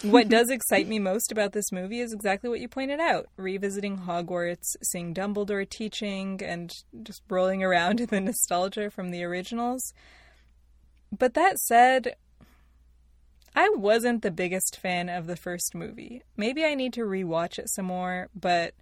What 0.02 0.28
does 0.28 0.50
excite 0.50 0.88
me 0.88 0.98
most 0.98 1.32
about 1.32 1.52
this 1.52 1.72
movie 1.72 2.00
is 2.00 2.12
exactly 2.12 2.50
what 2.50 2.60
you 2.60 2.68
pointed 2.68 3.00
out 3.00 3.28
revisiting 3.36 3.98
Hogwarts, 3.98 4.76
seeing 4.82 5.14
Dumbledore 5.14 5.68
teaching, 5.68 6.40
and 6.42 6.72
just 7.02 7.22
rolling 7.28 7.62
around 7.62 8.00
in 8.00 8.06
the 8.06 8.20
nostalgia 8.20 8.90
from 8.90 9.10
the 9.10 9.24
originals. 9.24 9.92
But 11.16 11.34
that 11.34 11.58
said, 11.58 12.16
I 13.54 13.70
wasn't 13.70 14.22
the 14.22 14.30
biggest 14.30 14.78
fan 14.82 15.08
of 15.08 15.26
the 15.26 15.36
first 15.36 15.74
movie. 15.74 16.22
Maybe 16.36 16.64
I 16.64 16.74
need 16.74 16.92
to 16.94 17.02
rewatch 17.02 17.58
it 17.58 17.70
some 17.70 17.86
more, 17.86 18.28
but 18.34 18.74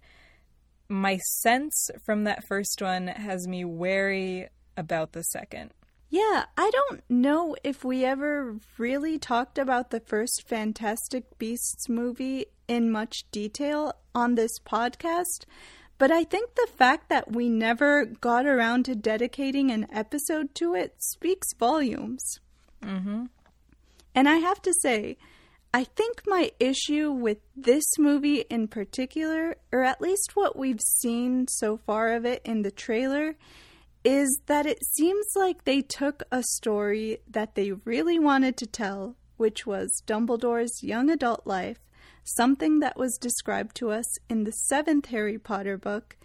my 0.89 1.17
sense 1.39 1.89
from 2.05 2.25
that 2.25 2.43
first 2.47 2.81
one 2.81 3.07
has 3.07 3.47
me 3.47 3.63
wary 3.63 4.49
about 4.75 5.13
the 5.13 5.23
second. 5.23 5.71
Yeah, 6.09 6.45
I 6.55 6.71
don't 6.71 7.03
know 7.09 7.55
if 7.63 7.83
we 7.83 8.05
ever 8.05 8.57
really 8.77 9.17
talked 9.17 9.57
about 9.57 9.89
the 9.89 9.99
first 9.99 10.47
Fantastic 10.47 11.37
Beasts 11.37 11.89
movie 11.89 12.45
in 12.67 12.91
much 12.91 13.25
detail 13.31 13.93
on 14.13 14.35
this 14.35 14.59
podcast, 14.59 15.45
but 15.97 16.11
I 16.11 16.23
think 16.23 16.55
the 16.55 16.67
fact 16.75 17.09
that 17.09 17.31
we 17.31 17.49
never 17.49 18.05
got 18.05 18.45
around 18.45 18.85
to 18.85 18.95
dedicating 18.95 19.71
an 19.71 19.87
episode 19.91 20.53
to 20.55 20.75
it 20.75 20.95
speaks 20.99 21.53
volumes. 21.53 22.39
Mm-hmm. 22.81 23.25
And 24.13 24.29
I 24.29 24.37
have 24.37 24.61
to 24.61 24.73
say, 24.81 25.17
I 25.73 25.83
think 25.83 26.21
my 26.25 26.51
issue 26.59 27.11
with 27.11 27.39
this 27.55 27.83
movie 27.97 28.41
in 28.49 28.67
particular, 28.67 29.57
or 29.71 29.83
at 29.83 29.99
least 29.99 30.35
what 30.35 30.55
we've 30.55 30.81
seen 30.81 31.47
so 31.49 31.77
far 31.77 32.13
of 32.13 32.25
it 32.25 32.41
in 32.45 32.61
the 32.61 32.71
trailer, 32.71 33.35
is 34.05 34.39
that 34.45 34.67
it 34.67 34.85
seems 34.85 35.25
like 35.35 35.63
they 35.63 35.81
took 35.81 36.21
a 36.31 36.43
story 36.43 37.17
that 37.27 37.55
they 37.55 37.71
really 37.71 38.19
wanted 38.19 38.55
to 38.55 38.67
tell, 38.67 39.15
which 39.37 39.65
was 39.65 40.03
Dumbledore's 40.05 40.83
young 40.83 41.09
adult 41.09 41.45
life, 41.45 41.79
something 42.23 42.79
that 42.79 42.97
was 42.97 43.17
described 43.19 43.75
to 43.77 43.89
us 43.89 44.05
in 44.29 44.43
the 44.43 44.51
seventh 44.51 45.07
Harry 45.07 45.39
Potter 45.39 45.75
book, 45.75 46.17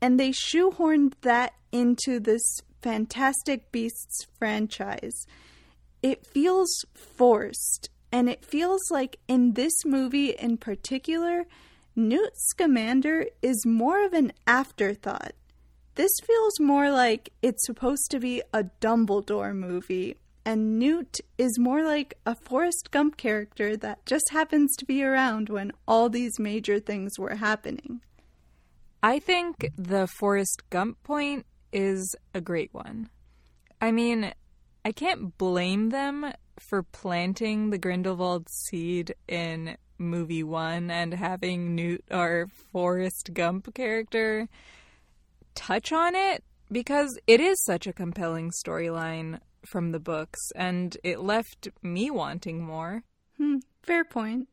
and 0.00 0.18
they 0.18 0.30
shoehorned 0.30 1.12
that 1.20 1.52
into 1.70 2.18
this 2.18 2.42
Fantastic 2.80 3.70
Beasts 3.70 4.26
franchise. 4.38 5.26
It 6.02 6.26
feels 6.26 6.84
forced 6.94 7.90
and 8.10 8.30
it 8.30 8.42
feels 8.42 8.80
like 8.90 9.18
in 9.28 9.52
this 9.52 9.84
movie 9.84 10.30
in 10.30 10.56
particular, 10.56 11.44
Newt 11.94 12.32
Scamander 12.36 13.26
is 13.42 13.66
more 13.66 14.02
of 14.04 14.14
an 14.14 14.32
afterthought. 14.46 15.32
This 15.98 16.12
feels 16.24 16.60
more 16.60 16.92
like 16.92 17.32
it's 17.42 17.66
supposed 17.66 18.12
to 18.12 18.20
be 18.20 18.40
a 18.54 18.62
Dumbledore 18.80 19.52
movie, 19.52 20.16
and 20.44 20.78
Newt 20.78 21.18
is 21.38 21.58
more 21.58 21.82
like 21.82 22.14
a 22.24 22.36
Forrest 22.36 22.92
Gump 22.92 23.16
character 23.16 23.76
that 23.78 24.06
just 24.06 24.30
happens 24.30 24.76
to 24.76 24.84
be 24.84 25.02
around 25.02 25.48
when 25.48 25.72
all 25.88 26.08
these 26.08 26.38
major 26.38 26.78
things 26.78 27.18
were 27.18 27.34
happening. 27.34 28.00
I 29.02 29.18
think 29.18 29.72
the 29.76 30.06
Forrest 30.06 30.62
Gump 30.70 31.02
point 31.02 31.46
is 31.72 32.14
a 32.32 32.40
great 32.40 32.72
one. 32.72 33.10
I 33.80 33.90
mean, 33.90 34.32
I 34.84 34.92
can't 34.92 35.36
blame 35.36 35.88
them 35.88 36.32
for 36.60 36.84
planting 36.84 37.70
the 37.70 37.78
Grindelwald 37.78 38.48
seed 38.48 39.16
in 39.26 39.76
movie 39.98 40.44
one 40.44 40.92
and 40.92 41.12
having 41.12 41.74
Newt, 41.74 42.04
our 42.08 42.46
Forrest 42.70 43.30
Gump 43.34 43.74
character, 43.74 44.48
touch 45.58 45.92
on 45.92 46.14
it 46.14 46.44
because 46.70 47.18
it 47.26 47.40
is 47.40 47.60
such 47.64 47.88
a 47.88 47.92
compelling 47.92 48.52
storyline 48.64 49.40
from 49.66 49.90
the 49.90 49.98
books 49.98 50.38
and 50.54 50.96
it 51.02 51.18
left 51.18 51.68
me 51.82 52.10
wanting 52.10 52.62
more. 52.62 53.02
Hmm, 53.36 53.56
fair 53.82 54.04
point. 54.04 54.48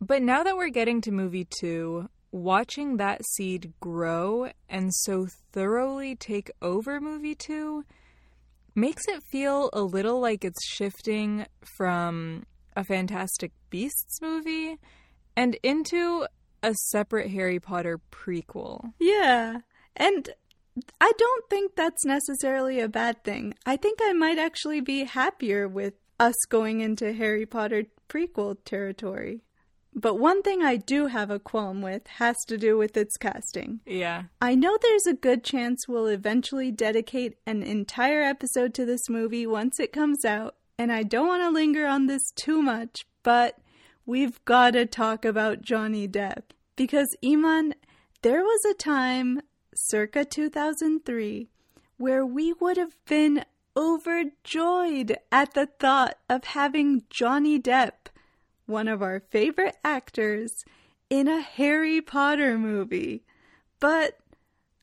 But 0.00 0.20
now 0.20 0.42
that 0.42 0.56
we're 0.56 0.68
getting 0.68 1.00
to 1.02 1.12
movie 1.12 1.46
two, 1.48 2.08
watching 2.32 2.96
that 2.96 3.24
seed 3.24 3.72
grow 3.78 4.50
and 4.68 4.92
so 4.92 5.28
thoroughly 5.52 6.16
take 6.16 6.50
over 6.60 7.00
movie 7.00 7.36
two 7.36 7.84
makes 8.74 9.06
it 9.06 9.22
feel 9.30 9.70
a 9.72 9.82
little 9.82 10.18
like 10.18 10.44
it's 10.44 10.66
shifting 10.66 11.46
from 11.76 12.44
a 12.74 12.82
Fantastic 12.82 13.52
Beasts 13.70 14.20
movie 14.20 14.78
and 15.36 15.56
into 15.62 16.26
a 16.62 16.74
separate 16.74 17.30
Harry 17.30 17.60
Potter 17.60 18.00
prequel. 18.10 18.92
Yeah. 18.98 19.58
And 19.96 20.30
I 21.00 21.12
don't 21.18 21.44
think 21.50 21.76
that's 21.76 22.04
necessarily 22.04 22.80
a 22.80 22.88
bad 22.88 23.24
thing. 23.24 23.54
I 23.66 23.76
think 23.76 23.98
I 24.02 24.12
might 24.12 24.38
actually 24.38 24.80
be 24.80 25.04
happier 25.04 25.68
with 25.68 25.94
us 26.18 26.34
going 26.48 26.80
into 26.80 27.12
Harry 27.12 27.46
Potter 27.46 27.84
prequel 28.08 28.56
territory. 28.64 29.42
But 29.94 30.18
one 30.18 30.40
thing 30.42 30.62
I 30.62 30.76
do 30.76 31.08
have 31.08 31.30
a 31.30 31.38
qualm 31.38 31.82
with 31.82 32.06
has 32.06 32.36
to 32.48 32.56
do 32.56 32.78
with 32.78 32.96
its 32.96 33.16
casting. 33.18 33.80
Yeah. 33.84 34.24
I 34.40 34.54
know 34.54 34.78
there's 34.80 35.06
a 35.06 35.12
good 35.12 35.44
chance 35.44 35.86
we'll 35.86 36.06
eventually 36.06 36.70
dedicate 36.70 37.36
an 37.46 37.62
entire 37.62 38.22
episode 38.22 38.72
to 38.74 38.86
this 38.86 39.10
movie 39.10 39.46
once 39.46 39.78
it 39.78 39.92
comes 39.92 40.24
out, 40.24 40.56
and 40.78 40.90
I 40.90 41.02
don't 41.02 41.28
want 41.28 41.42
to 41.42 41.50
linger 41.50 41.86
on 41.86 42.06
this 42.06 42.30
too 42.34 42.62
much, 42.62 43.04
but 43.22 43.58
we've 44.06 44.42
got 44.46 44.70
to 44.72 44.86
talk 44.86 45.26
about 45.26 45.60
Johnny 45.60 46.08
Depp. 46.08 46.42
Because, 46.74 47.14
Iman, 47.22 47.74
there 48.22 48.42
was 48.42 48.64
a 48.70 48.74
time, 48.74 49.42
circa 49.74 50.24
2003, 50.24 51.48
where 51.96 52.24
we 52.24 52.52
would 52.54 52.76
have 52.76 52.96
been 53.06 53.44
overjoyed 53.76 55.16
at 55.30 55.54
the 55.54 55.66
thought 55.66 56.18
of 56.28 56.44
having 56.44 57.04
Johnny 57.10 57.58
Depp 57.58 58.08
one 58.66 58.88
of 58.88 59.02
our 59.02 59.20
favorite 59.30 59.76
actors 59.84 60.52
in 61.10 61.28
a 61.28 61.40
Harry 61.40 62.00
Potter 62.00 62.58
movie. 62.58 63.22
But 63.80 64.18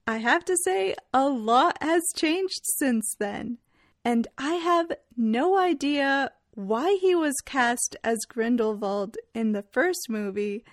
I 0.06 0.18
have 0.18 0.46
to 0.46 0.58
say, 0.64 0.96
a 1.14 1.28
lot 1.30 1.78
has 1.82 2.04
changed 2.16 2.62
since 2.78 3.16
then. 3.20 3.58
And 4.04 4.28
I 4.38 4.56
have 4.56 4.92
no 5.18 5.58
idea 5.58 6.32
why 6.54 6.98
he 7.02 7.16
was 7.16 7.36
cast 7.46 7.96
as 8.04 8.20
Grindelwald 8.28 9.18
in 9.34 9.52
the 9.52 9.62
first 9.62 10.08
movie, 10.10 10.64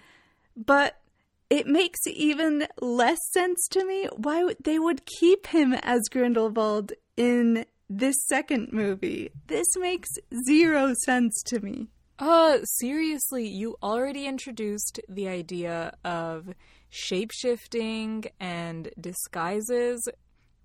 but 0.57 1.01
it 1.49 1.67
makes 1.67 2.01
even 2.07 2.67
less 2.81 3.19
sense 3.33 3.67
to 3.69 3.85
me 3.85 4.09
why 4.17 4.55
they 4.63 4.79
would 4.79 5.07
keep 5.07 5.49
him 5.49 5.73
as 5.75 6.03
Grindelwald 6.11 6.93
in 7.17 7.67
this 7.89 8.17
second 8.27 8.73
movie. 8.73 9.31
This 9.47 9.67
makes 9.77 10.09
zero 10.47 10.95
sense 11.05 11.43
to 11.47 11.61
me. 11.61 11.89
Uh, 12.19 12.59
seriously, 12.65 13.47
you 13.47 13.77
already 13.83 14.27
introduced 14.27 15.01
the 15.09 15.29
idea 15.29 15.95
of 16.05 16.55
shapeshifting 16.91 18.29
and 18.41 18.91
disguises. 18.99 20.09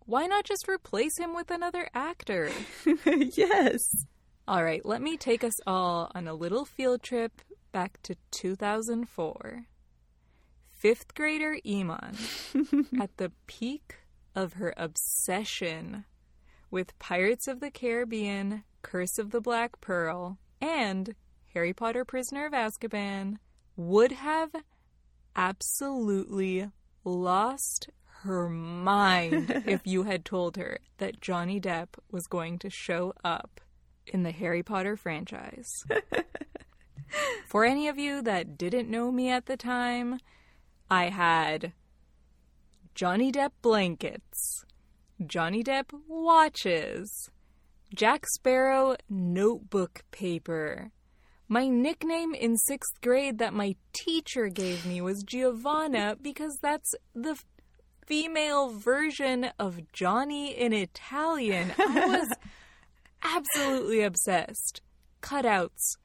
Why 0.05 0.25
not 0.27 0.45
just 0.45 0.67
replace 0.67 1.17
him 1.17 1.35
with 1.35 1.51
another 1.51 1.89
actor? 1.93 2.49
yes. 3.05 3.81
All 4.47 4.63
right, 4.63 4.83
let 4.85 5.01
me 5.01 5.17
take 5.17 5.43
us 5.43 5.53
all 5.67 6.11
on 6.15 6.27
a 6.27 6.33
little 6.33 6.65
field 6.65 7.03
trip 7.03 7.41
back 7.71 8.01
to 8.03 8.15
2004. 8.31 9.65
Fifth 10.81 11.13
grader 11.13 11.59
Iman, 11.63 12.17
at 12.99 13.15
the 13.17 13.31
peak 13.45 13.97
of 14.33 14.53
her 14.53 14.73
obsession 14.75 16.05
with 16.71 16.97
Pirates 16.97 17.47
of 17.47 17.59
the 17.59 17.69
Caribbean, 17.69 18.63
Curse 18.81 19.19
of 19.19 19.29
the 19.29 19.41
Black 19.41 19.79
Pearl, 19.79 20.39
and 20.59 21.13
Harry 21.53 21.71
Potter 21.71 22.03
Prisoner 22.03 22.47
of 22.47 22.53
Azkaban 22.53 23.35
would 23.75 24.11
have 24.11 24.49
absolutely 25.35 26.71
lost 27.03 27.91
her 28.23 28.49
mind 28.49 29.51
if 29.67 29.85
you 29.85 30.05
had 30.05 30.25
told 30.25 30.57
her 30.57 30.79
that 30.97 31.21
Johnny 31.21 31.61
Depp 31.61 31.89
was 32.09 32.25
going 32.25 32.57
to 32.57 32.71
show 32.71 33.13
up 33.23 33.61
in 34.07 34.23
the 34.23 34.31
Harry 34.31 34.63
Potter 34.63 34.97
franchise. 34.97 35.85
For 37.45 37.65
any 37.65 37.87
of 37.87 37.99
you 37.99 38.23
that 38.23 38.57
didn't 38.57 38.89
know 38.89 39.11
me 39.11 39.29
at 39.29 39.45
the 39.45 39.57
time, 39.57 40.17
I 40.91 41.05
had 41.05 41.71
Johnny 42.95 43.31
Depp 43.31 43.51
blankets, 43.61 44.65
Johnny 45.25 45.63
Depp 45.63 45.85
watches, 46.05 47.29
Jack 47.95 48.27
Sparrow 48.27 48.97
notebook 49.09 50.01
paper, 50.11 50.91
my 51.47 51.69
nickname 51.69 52.33
in 52.33 52.57
sixth 52.57 52.99
grade 52.99 53.37
that 53.37 53.53
my 53.53 53.77
teacher 53.93 54.49
gave 54.49 54.85
me 54.85 54.99
was 54.99 55.23
Giovanna 55.23 56.17
because 56.21 56.57
that's 56.61 56.93
the 57.15 57.41
female 58.05 58.71
version 58.71 59.45
of 59.57 59.93
Johnny 59.93 60.51
in 60.51 60.73
Italian. 60.73 61.71
I 61.79 62.05
was 62.05 62.33
absolutely 63.23 64.01
obsessed. 64.01 64.81
Cutouts, 65.21 65.95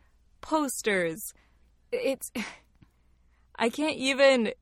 posters. 0.40 1.34
It's. 1.90 2.30
I 3.58 3.70
can't 3.70 3.96
even 3.96 4.52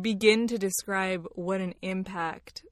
begin 0.00 0.46
to 0.48 0.58
describe 0.58 1.26
what 1.34 1.60
an 1.60 1.74
impact 1.82 2.64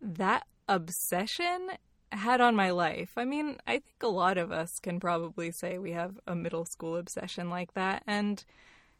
that 0.00 0.46
obsession 0.68 1.70
had 2.12 2.40
on 2.40 2.54
my 2.54 2.70
life. 2.70 3.10
I 3.16 3.24
mean, 3.24 3.58
I 3.66 3.72
think 3.72 4.02
a 4.02 4.08
lot 4.08 4.38
of 4.38 4.52
us 4.52 4.70
can 4.82 5.00
probably 5.00 5.50
say 5.50 5.78
we 5.78 5.92
have 5.92 6.18
a 6.26 6.34
middle 6.34 6.64
school 6.64 6.96
obsession 6.96 7.50
like 7.50 7.74
that. 7.74 8.02
And 8.06 8.44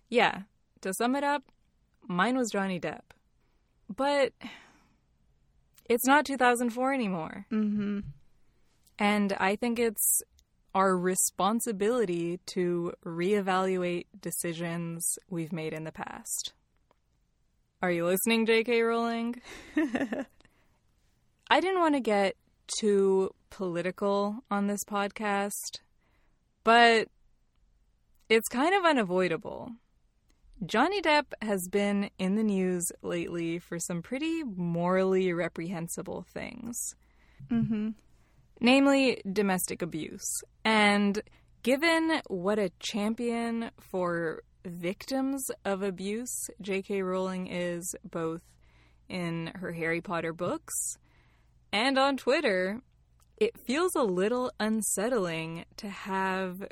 yeah, 0.08 0.42
to 0.80 0.92
sum 0.94 1.14
it 1.14 1.24
up, 1.24 1.44
mine 2.06 2.36
was 2.36 2.50
Johnny 2.50 2.80
Depp. 2.80 3.02
But 3.94 4.32
it's 5.88 6.06
not 6.06 6.24
2004 6.24 6.92
anymore. 6.92 7.46
Mm-hmm. 7.52 8.00
And 8.98 9.32
I 9.34 9.56
think 9.56 9.78
it's 9.78 10.22
our 10.74 10.96
responsibility 10.96 12.40
to 12.46 12.92
reevaluate 13.04 14.06
decisions 14.20 15.18
we've 15.28 15.52
made 15.52 15.72
in 15.72 15.84
the 15.84 15.92
past. 15.92 16.52
Are 17.84 17.92
you 17.92 18.06
listening, 18.06 18.46
J.K. 18.46 18.80
Rowling? 18.80 19.42
I 21.50 21.60
didn't 21.60 21.80
want 21.80 21.94
to 21.94 22.00
get 22.00 22.34
too 22.80 23.34
political 23.50 24.36
on 24.50 24.68
this 24.68 24.82
podcast, 24.84 25.80
but 26.64 27.08
it's 28.30 28.48
kind 28.48 28.74
of 28.74 28.86
unavoidable. 28.86 29.72
Johnny 30.64 31.02
Depp 31.02 31.26
has 31.42 31.68
been 31.70 32.08
in 32.18 32.36
the 32.36 32.42
news 32.42 32.86
lately 33.02 33.58
for 33.58 33.78
some 33.78 34.00
pretty 34.00 34.42
morally 34.44 35.34
reprehensible 35.34 36.24
things. 36.32 36.74
Mm-hmm. 37.50 37.90
Namely, 38.62 39.20
domestic 39.30 39.82
abuse. 39.82 40.40
And 40.64 41.20
given 41.62 42.22
what 42.28 42.58
a 42.58 42.70
champion 42.78 43.72
for 43.78 44.42
victims 44.64 45.50
of 45.64 45.82
abuse 45.82 46.48
J.K. 46.60 47.02
Rowling 47.02 47.46
is, 47.46 47.94
both 48.08 48.42
in 49.08 49.52
her 49.56 49.72
Harry 49.72 50.00
Potter 50.00 50.32
books 50.32 50.96
and 51.74 51.98
on 51.98 52.16
Twitter, 52.16 52.82
it 53.36 53.58
feels 53.58 53.96
a 53.96 54.04
little 54.04 54.52
unsettling 54.60 55.64
to 55.76 55.88
have 55.88 56.68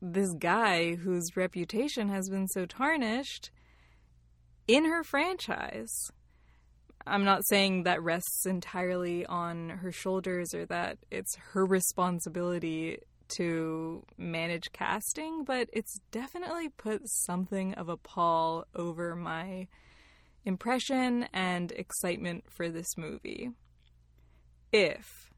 this 0.00 0.32
guy 0.34 0.94
whose 0.94 1.36
reputation 1.36 2.10
has 2.10 2.28
been 2.28 2.46
so 2.46 2.64
tarnished 2.64 3.50
in 4.68 4.84
her 4.84 5.02
franchise. 5.02 5.92
I'm 7.04 7.24
not 7.24 7.44
saying 7.48 7.82
that 7.82 8.04
rests 8.04 8.46
entirely 8.46 9.26
on 9.26 9.68
her 9.68 9.90
shoulders 9.90 10.54
or 10.54 10.64
that 10.66 10.98
it's 11.10 11.34
her 11.52 11.66
responsibility 11.66 12.98
to 13.30 14.04
manage 14.16 14.72
casting, 14.72 15.44
but 15.44 15.68
it's 15.72 16.00
definitely 16.10 16.68
put 16.68 17.08
something 17.08 17.74
of 17.74 17.88
a 17.88 17.96
pall 17.96 18.64
over 18.74 19.14
my 19.14 19.68
impression 20.44 21.26
and 21.32 21.72
excitement 21.72 22.44
for 22.48 22.68
this 22.68 22.96
movie. 22.96 23.50
If 24.72 25.30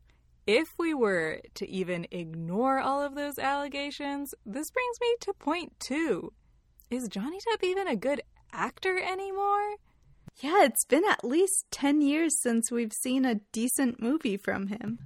if 0.47 0.75
we 0.79 0.95
were 0.95 1.41
to 1.55 1.69
even 1.69 2.07
ignore 2.13 2.79
all 2.79 3.03
of 3.03 3.17
those 3.17 3.39
allegations, 3.39 4.33
this 4.45 4.71
brings 4.71 5.01
me 5.01 5.17
to 5.23 5.33
point 5.35 5.73
2. 5.81 6.33
Is 6.89 7.09
Johnny 7.09 7.39
Depp 7.39 7.65
even 7.65 7.89
a 7.89 7.97
good 7.97 8.23
actor 8.53 8.97
anymore? 8.97 9.75
Yeah, 10.39 10.65
it's 10.65 10.85
been 10.85 11.05
at 11.05 11.25
least 11.25 11.65
10 11.73 12.01
years 12.01 12.41
since 12.41 12.71
we've 12.71 12.93
seen 12.93 13.25
a 13.25 13.41
decent 13.53 14.01
movie 14.01 14.37
from 14.37 14.69
him. 14.69 15.01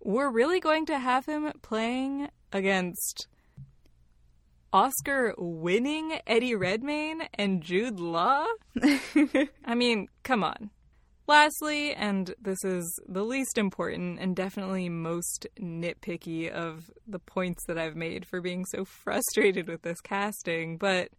We're 0.00 0.30
really 0.30 0.60
going 0.60 0.86
to 0.86 0.98
have 0.98 1.26
him 1.26 1.52
playing 1.62 2.28
against 2.52 3.26
Oscar 4.72 5.34
winning 5.38 6.20
Eddie 6.26 6.54
Redmayne 6.54 7.22
and 7.34 7.62
Jude 7.62 7.98
Law? 7.98 8.46
I 9.64 9.74
mean, 9.74 10.08
come 10.22 10.44
on. 10.44 10.70
Lastly, 11.26 11.92
and 11.94 12.34
this 12.40 12.64
is 12.64 13.00
the 13.06 13.24
least 13.24 13.58
important 13.58 14.18
and 14.18 14.34
definitely 14.34 14.88
most 14.88 15.46
nitpicky 15.60 16.50
of 16.50 16.90
the 17.06 17.18
points 17.18 17.64
that 17.66 17.76
I've 17.76 17.96
made 17.96 18.26
for 18.26 18.40
being 18.40 18.64
so 18.64 18.84
frustrated 18.84 19.68
with 19.68 19.82
this 19.82 20.00
casting, 20.00 20.78
but 20.78 21.10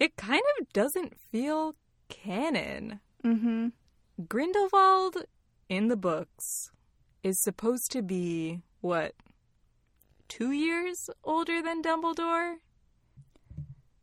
it 0.00 0.16
kind 0.16 0.42
of 0.60 0.72
doesn't 0.72 1.14
feel 1.30 1.74
canon. 2.08 3.00
Mm-hmm. 3.24 3.68
Grindelwald 4.26 5.24
in 5.68 5.88
the 5.88 5.96
books 5.96 6.70
is 7.22 7.40
supposed 7.42 7.90
to 7.92 8.02
be, 8.02 8.60
what, 8.80 9.12
two 10.28 10.52
years 10.52 11.10
older 11.24 11.62
than 11.62 11.82
Dumbledore? 11.82 12.56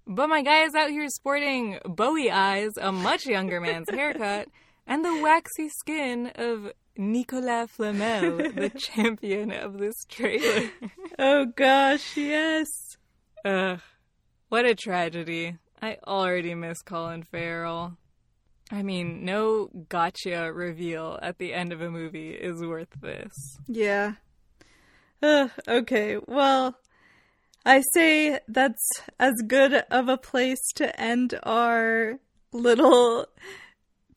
But 0.07 0.29
my 0.29 0.43
guy 0.43 0.63
is 0.63 0.75
out 0.75 0.91
here 0.91 1.07
sporting 1.09 1.79
Bowie 1.85 2.29
eyes, 2.29 2.71
a 2.79 2.91
much 2.91 3.25
younger 3.25 3.59
man's 3.59 3.89
haircut, 3.89 4.47
and 4.85 5.03
the 5.03 5.19
waxy 5.21 5.69
skin 5.69 6.31
of 6.35 6.71
Nicolas 6.97 7.71
Flamel, 7.71 8.37
the 8.37 8.71
champion 8.77 9.51
of 9.51 9.79
this 9.79 10.05
trailer. 10.07 10.69
oh 11.17 11.45
gosh, 11.45 12.15
yes. 12.15 12.67
Ugh, 13.43 13.79
what 14.49 14.65
a 14.65 14.75
tragedy. 14.75 15.57
I 15.81 15.97
already 16.07 16.55
miss 16.55 16.81
Colin 16.81 17.23
Farrell. 17.23 17.97
I 18.71 18.81
mean, 18.81 19.23
no 19.23 19.69
gotcha 19.89 20.51
reveal 20.51 21.19
at 21.21 21.37
the 21.37 21.53
end 21.53 21.71
of 21.71 21.81
a 21.81 21.91
movie 21.91 22.31
is 22.31 22.61
worth 22.61 22.89
this. 22.99 23.57
Yeah. 23.67 24.13
Okay, 25.67 26.17
well, 26.27 26.77
I 27.65 27.81
say 27.93 28.39
that's 28.47 28.89
as 29.19 29.33
good 29.47 29.73
of 29.89 30.09
a 30.09 30.17
place 30.17 30.61
to 30.75 30.99
end 30.99 31.39
our 31.43 32.19
little 32.51 33.27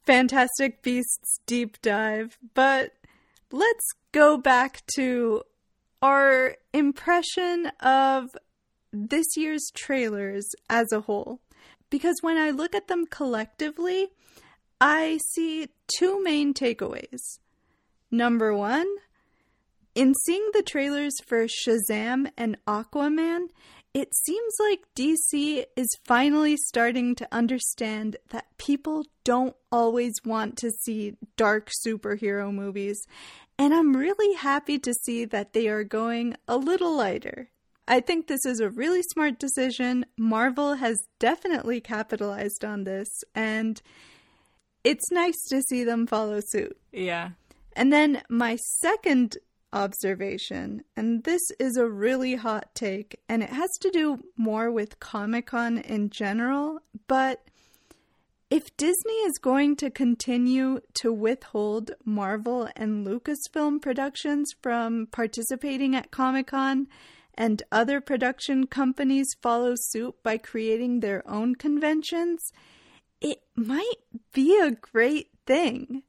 Fantastic 0.06 0.82
Beasts 0.82 1.40
deep 1.46 1.80
dive, 1.82 2.38
but 2.54 2.92
let's 3.50 3.87
go 4.12 4.37
back 4.38 4.82
to 4.96 5.42
our 6.02 6.56
impression 6.72 7.70
of 7.80 8.30
this 8.92 9.26
year's 9.37 9.70
trailers 9.74 10.48
as 10.70 10.92
a 10.92 11.00
whole. 11.00 11.40
Because 11.90 12.16
when 12.20 12.37
I 12.37 12.51
look 12.51 12.74
at 12.74 12.88
them 12.88 13.07
collectively, 13.07 14.09
I 14.81 15.18
see 15.33 15.68
two 15.98 16.22
main 16.22 16.55
takeaways. 16.55 17.38
Number 18.11 18.55
one, 18.55 18.87
in 19.94 20.14
seeing 20.24 20.51
the 20.53 20.62
trailers 20.62 21.14
for 21.27 21.46
Shazam 21.46 22.31
and 22.37 22.57
Aquaman, 22.66 23.48
it 23.94 24.14
seems 24.14 24.55
like 24.61 24.81
DC 24.94 25.64
is 25.74 25.88
finally 26.05 26.57
starting 26.57 27.14
to 27.16 27.29
understand 27.33 28.16
that 28.31 28.46
people 28.59 29.05
don't 29.24 29.57
always 29.72 30.12
want 30.24 30.57
to 30.59 30.70
see 30.70 31.16
dark 31.37 31.70
superhero 31.85 32.55
movies, 32.55 33.05
and 33.59 33.74
I'm 33.74 33.96
really 33.96 34.37
happy 34.37 34.79
to 34.79 34.94
see 34.94 35.24
that 35.24 35.53
they 35.53 35.68
are 35.68 35.85
going 35.85 36.37
a 36.46 36.57
little 36.57 36.96
lighter. 36.96 37.51
I 37.88 38.01
think 38.01 38.27
this 38.27 38.44
is 38.44 38.61
a 38.61 38.68
really 38.68 39.03
smart 39.03 39.38
decision. 39.38 40.05
Marvel 40.18 40.74
has 40.74 41.03
definitely 41.18 41.81
capitalized 41.81 42.62
on 42.62 42.85
this, 42.85 43.09
and 43.35 43.81
it's 44.85 45.11
nice 45.11 45.42
to 45.48 45.62
see 45.62 45.85
them 45.85 46.07
follow 46.07 46.40
suit. 46.40 46.77
Yeah. 46.92 47.31
And 47.72 47.90
then 47.90 48.22
my 48.29 48.57
second 48.81 49.38
observation, 49.72 50.85
and 50.96 51.24
this 51.24 51.40
is 51.59 51.79
a 51.79 51.88
really 51.88 52.35
hot 52.35 52.74
take, 52.74 53.16
and 53.27 53.42
it 53.42 53.51
has 53.51 53.70
to 53.81 53.90
do 53.90 54.22
more 54.37 54.70
with 54.70 55.01
Comic 55.01 55.46
Con 55.46 55.79
in 55.79 56.11
general, 56.11 56.81
but 57.07 57.40
if 58.51 58.74
Disney 58.77 59.12
is 59.27 59.38
going 59.38 59.77
to 59.77 59.90
continue 59.90 60.81
to 60.94 61.12
withhold 61.12 61.92
Marvel 62.05 62.68
and 62.77 63.07
Lucasfilm 63.07 63.81
productions 63.81 64.53
from 64.62 65.07
participating 65.11 65.94
at 65.94 66.11
Comic 66.11 66.48
Con, 66.48 66.87
and 67.38 67.62
other 67.70 68.01
production 68.01 68.66
companies 68.66 69.29
follow 69.40 69.74
suit 69.77 70.16
by 70.24 70.37
creating 70.37 70.98
their 70.98 71.22
own 71.31 71.55
conventions, 71.55 72.40
it 73.20 73.38
might 73.55 74.01
be 74.33 74.59
a 74.61 74.72
great 74.72 75.29
thing. 75.46 76.03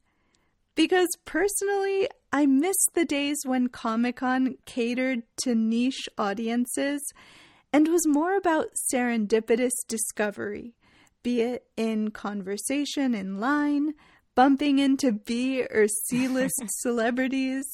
Because 0.74 1.08
personally, 1.24 2.08
I 2.32 2.46
miss 2.46 2.76
the 2.94 3.04
days 3.04 3.38
when 3.44 3.68
Comic 3.68 4.16
Con 4.16 4.56
catered 4.66 5.22
to 5.42 5.54
niche 5.54 6.08
audiences 6.18 7.00
and 7.72 7.86
was 7.86 8.08
more 8.08 8.36
about 8.36 8.74
serendipitous 8.92 9.70
discovery, 9.86 10.74
be 11.22 11.42
it 11.42 11.64
in 11.76 12.10
conversation 12.10 13.14
in 13.14 13.38
line, 13.38 13.94
bumping 14.34 14.80
into 14.80 15.12
B 15.12 15.62
or 15.62 15.86
C 15.86 16.26
list 16.26 16.60
celebrities, 16.80 17.66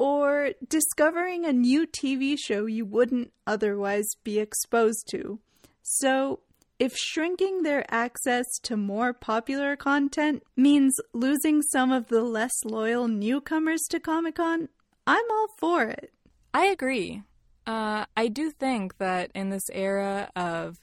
or 0.00 0.52
discovering 0.66 1.44
a 1.44 1.52
new 1.52 1.86
TV 1.86 2.34
show 2.34 2.64
you 2.64 2.86
wouldn't 2.86 3.30
otherwise 3.46 4.08
be 4.24 4.38
exposed 4.38 5.06
to. 5.10 5.38
So, 5.82 6.40
if 6.78 6.96
shrinking 6.96 7.64
their 7.64 7.84
access 7.92 8.46
to 8.62 8.78
more 8.78 9.12
popular 9.12 9.76
content 9.76 10.42
means 10.56 10.96
losing 11.12 11.60
some 11.60 11.92
of 11.92 12.08
the 12.08 12.22
less 12.22 12.64
loyal 12.64 13.08
newcomers 13.08 13.82
to 13.90 14.00
Comic 14.00 14.36
Con, 14.36 14.70
I'm 15.06 15.30
all 15.30 15.48
for 15.58 15.82
it. 15.84 16.14
I 16.54 16.64
agree. 16.68 17.22
Uh, 17.66 18.06
I 18.16 18.28
do 18.28 18.50
think 18.52 18.96
that 18.96 19.30
in 19.34 19.50
this 19.50 19.68
era 19.70 20.30
of 20.34 20.78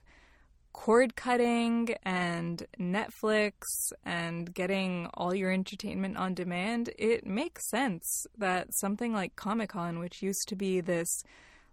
cord 0.77 1.15
cutting 1.15 1.95
and 2.03 2.67
Netflix 2.79 3.51
and 4.05 4.53
getting 4.53 5.09
all 5.15 5.33
your 5.33 5.51
entertainment 5.51 6.15
on 6.17 6.35
demand, 6.35 6.91
it 6.99 7.25
makes 7.25 7.67
sense 7.67 8.27
that 8.37 8.67
something 8.75 9.11
like 9.11 9.35
Comic 9.35 9.69
Con, 9.71 9.97
which 9.97 10.21
used 10.21 10.47
to 10.47 10.55
be 10.55 10.79
this 10.79 11.23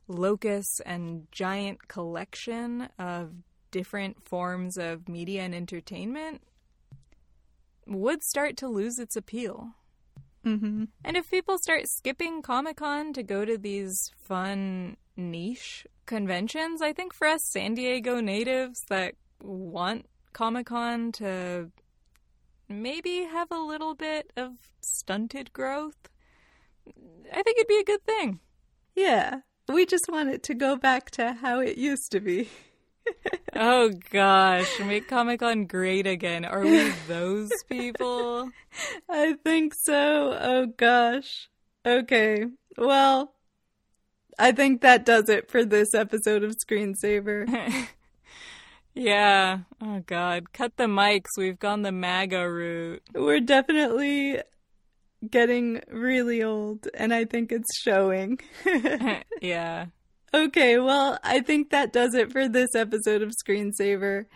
locus 0.09 0.81
and 0.87 1.27
giant 1.31 1.87
collection 1.87 2.89
of 2.99 3.35
different 3.71 4.27
forms 4.27 4.79
of 4.79 5.07
media 5.07 5.43
and 5.43 5.55
entertainment 5.55 6.41
would 7.87 8.23
start 8.23 8.57
to 8.57 8.69
lose 8.69 8.99
its 8.99 9.17
appeal. 9.17 9.69
Mm-hmm. 10.47 10.85
And 11.05 11.17
if 11.17 11.31
people 11.31 11.59
start 11.59 11.83
skipping 11.89 12.41
Comic 12.41 12.79
Con 12.79 13.13
to 13.13 13.23
go 13.23 13.45
to 13.45 13.59
these 13.59 14.11
fun 14.17 14.97
niche 15.17 15.87
conventions, 16.07 16.83
I 16.83 16.93
think 16.93 17.13
for 17.13 17.27
us 17.27 17.41
San 17.45 17.75
Diego 17.75 18.21
natives 18.21 18.81
that 18.89 19.15
want 19.43 20.07
Comic 20.33 20.67
Con 20.67 21.13
to 21.13 21.71
maybe 22.69 23.25
have 23.25 23.51
a 23.51 23.59
little 23.59 23.95
bit 23.95 24.33
of 24.37 24.53
stunted 24.81 25.53
growth, 25.53 26.09
I 27.33 27.43
think 27.43 27.59
it'd 27.59 27.69
be 27.69 27.79
a 27.79 27.85
good 27.85 28.05
thing. 28.05 28.41
Yeah. 28.95 29.41
We 29.69 29.87
just 29.87 30.07
want 30.09 30.29
it 30.29 30.43
to 30.45 30.55
go 30.55 30.77
back 30.77 31.11
to 31.13 31.33
how 31.33 31.61
it 31.61 31.79
used 31.79 32.13
to 32.13 32.21
be. 32.21 32.51
oh 33.57 33.93
gosh, 34.11 34.81
make 34.81 35.09
Comic 35.09 35.41
Con 35.41 35.67
great 35.67 36.07
again. 36.07 36.45
Are 36.45 36.63
we 36.63 36.91
those 37.09 37.51
people? 37.69 38.51
I 39.09 39.35
think 39.45 39.75
so. 39.75 40.37
Oh 40.39 40.67
gosh. 40.67 41.49
Okay. 41.87 42.45
Well, 42.77 43.34
I 44.39 44.53
think 44.53 44.81
that 44.81 45.05
does 45.05 45.29
it 45.29 45.51
for 45.51 45.65
this 45.65 45.95
episode 45.95 46.43
of 46.43 46.55
Screensaver. 46.57 47.87
yeah. 48.95 49.59
Oh 49.81 50.03
god. 50.07 50.53
Cut 50.53 50.77
the 50.77 50.85
mics. 50.85 51.31
We've 51.37 51.59
gone 51.59 51.83
the 51.83 51.93
MAGA 51.93 52.51
route. 52.51 53.03
We're 53.15 53.41
definitely 53.41 54.41
getting 55.31 55.81
really 55.89 56.43
old, 56.43 56.89
and 56.95 57.13
I 57.13 57.25
think 57.25 57.53
it's 57.53 57.79
showing. 57.79 58.39
yeah. 59.41 59.87
Okay, 60.33 60.79
well, 60.79 61.19
I 61.23 61.41
think 61.41 61.71
that 61.71 61.93
does 61.93 62.15
it 62.15 62.33
for 62.33 62.49
this 62.49 62.75
episode 62.75 63.23
of 63.23 63.31
Screensaver. 63.31 64.27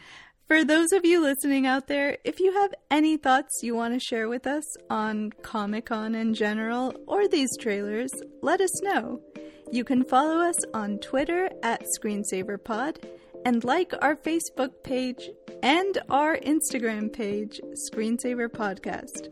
For 0.46 0.64
those 0.64 0.92
of 0.92 1.04
you 1.04 1.20
listening 1.20 1.66
out 1.66 1.88
there, 1.88 2.18
if 2.24 2.40
you 2.40 2.52
have 2.52 2.72
any 2.90 3.16
thoughts 3.16 3.60
you 3.62 3.74
want 3.74 3.94
to 3.94 4.00
share 4.00 4.28
with 4.28 4.46
us 4.46 4.64
on 4.88 5.32
Comic 5.42 5.86
Con 5.86 6.14
in 6.14 6.34
general 6.34 6.94
or 7.06 7.28
these 7.28 7.50
trailers, 7.58 8.10
let 8.42 8.60
us 8.60 8.82
know. 8.82 9.20
You 9.70 9.84
can 9.84 10.02
follow 10.04 10.38
us 10.38 10.56
on 10.72 10.98
Twitter 10.98 11.50
at 11.62 11.84
ScreensaverPod 11.98 13.04
and 13.44 13.62
like 13.64 13.92
our 14.00 14.16
Facebook 14.16 14.82
page 14.82 15.30
and 15.62 15.98
our 16.08 16.36
Instagram 16.38 17.12
page, 17.12 17.60
Screensaver 17.74 18.48
Podcast. 18.48 19.28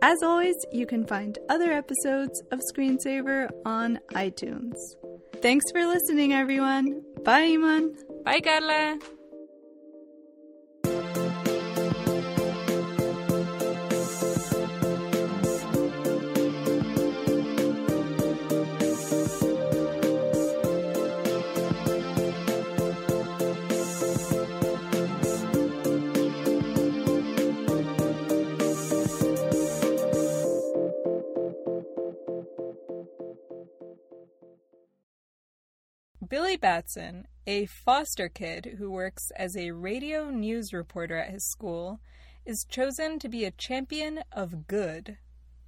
As 0.00 0.22
always, 0.22 0.54
you 0.72 0.86
can 0.86 1.06
find 1.06 1.38
other 1.48 1.72
episodes 1.72 2.42
of 2.52 2.60
Screensaver 2.72 3.50
on 3.64 3.98
iTunes. 4.12 4.76
Thanks 5.42 5.64
for 5.72 5.84
listening, 5.86 6.32
everyone. 6.32 7.02
Bye, 7.24 7.52
Iman. 7.54 7.96
Bye, 8.24 8.40
Carla. 8.40 8.98
Billy 36.34 36.56
Batson, 36.56 37.28
a 37.46 37.66
foster 37.66 38.28
kid 38.28 38.74
who 38.76 38.90
works 38.90 39.30
as 39.36 39.56
a 39.56 39.70
radio 39.70 40.30
news 40.30 40.72
reporter 40.72 41.16
at 41.16 41.30
his 41.30 41.48
school, 41.48 42.00
is 42.44 42.66
chosen 42.68 43.20
to 43.20 43.28
be 43.28 43.44
a 43.44 43.52
champion 43.52 44.18
of 44.32 44.66
good. 44.66 45.18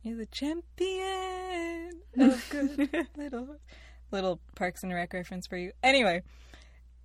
He's 0.01 0.19
a 0.19 0.27
champion 0.27 1.93
of 2.19 2.45
good. 2.51 3.07
little, 3.17 3.59
little 4.11 4.41
Parks 4.57 4.83
and 4.83 4.93
Rec 4.93 5.13
reference 5.13 5.47
for 5.47 5.57
you. 5.57 5.71
Anyway, 5.85 6.23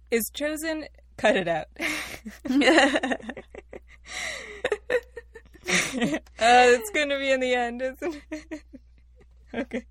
is 0.09 0.32
chosen. 0.34 0.88
Cut 1.18 1.36
it 1.38 1.47
out. 1.47 1.68
uh, 1.80 1.84
it's 5.68 6.89
going 6.89 7.09
to 7.09 7.20
be 7.20 7.30
in 7.30 7.39
the 7.39 7.53
end, 7.53 7.84
isn't 7.84 8.24
it? 8.32 8.64
okay. 9.53 9.86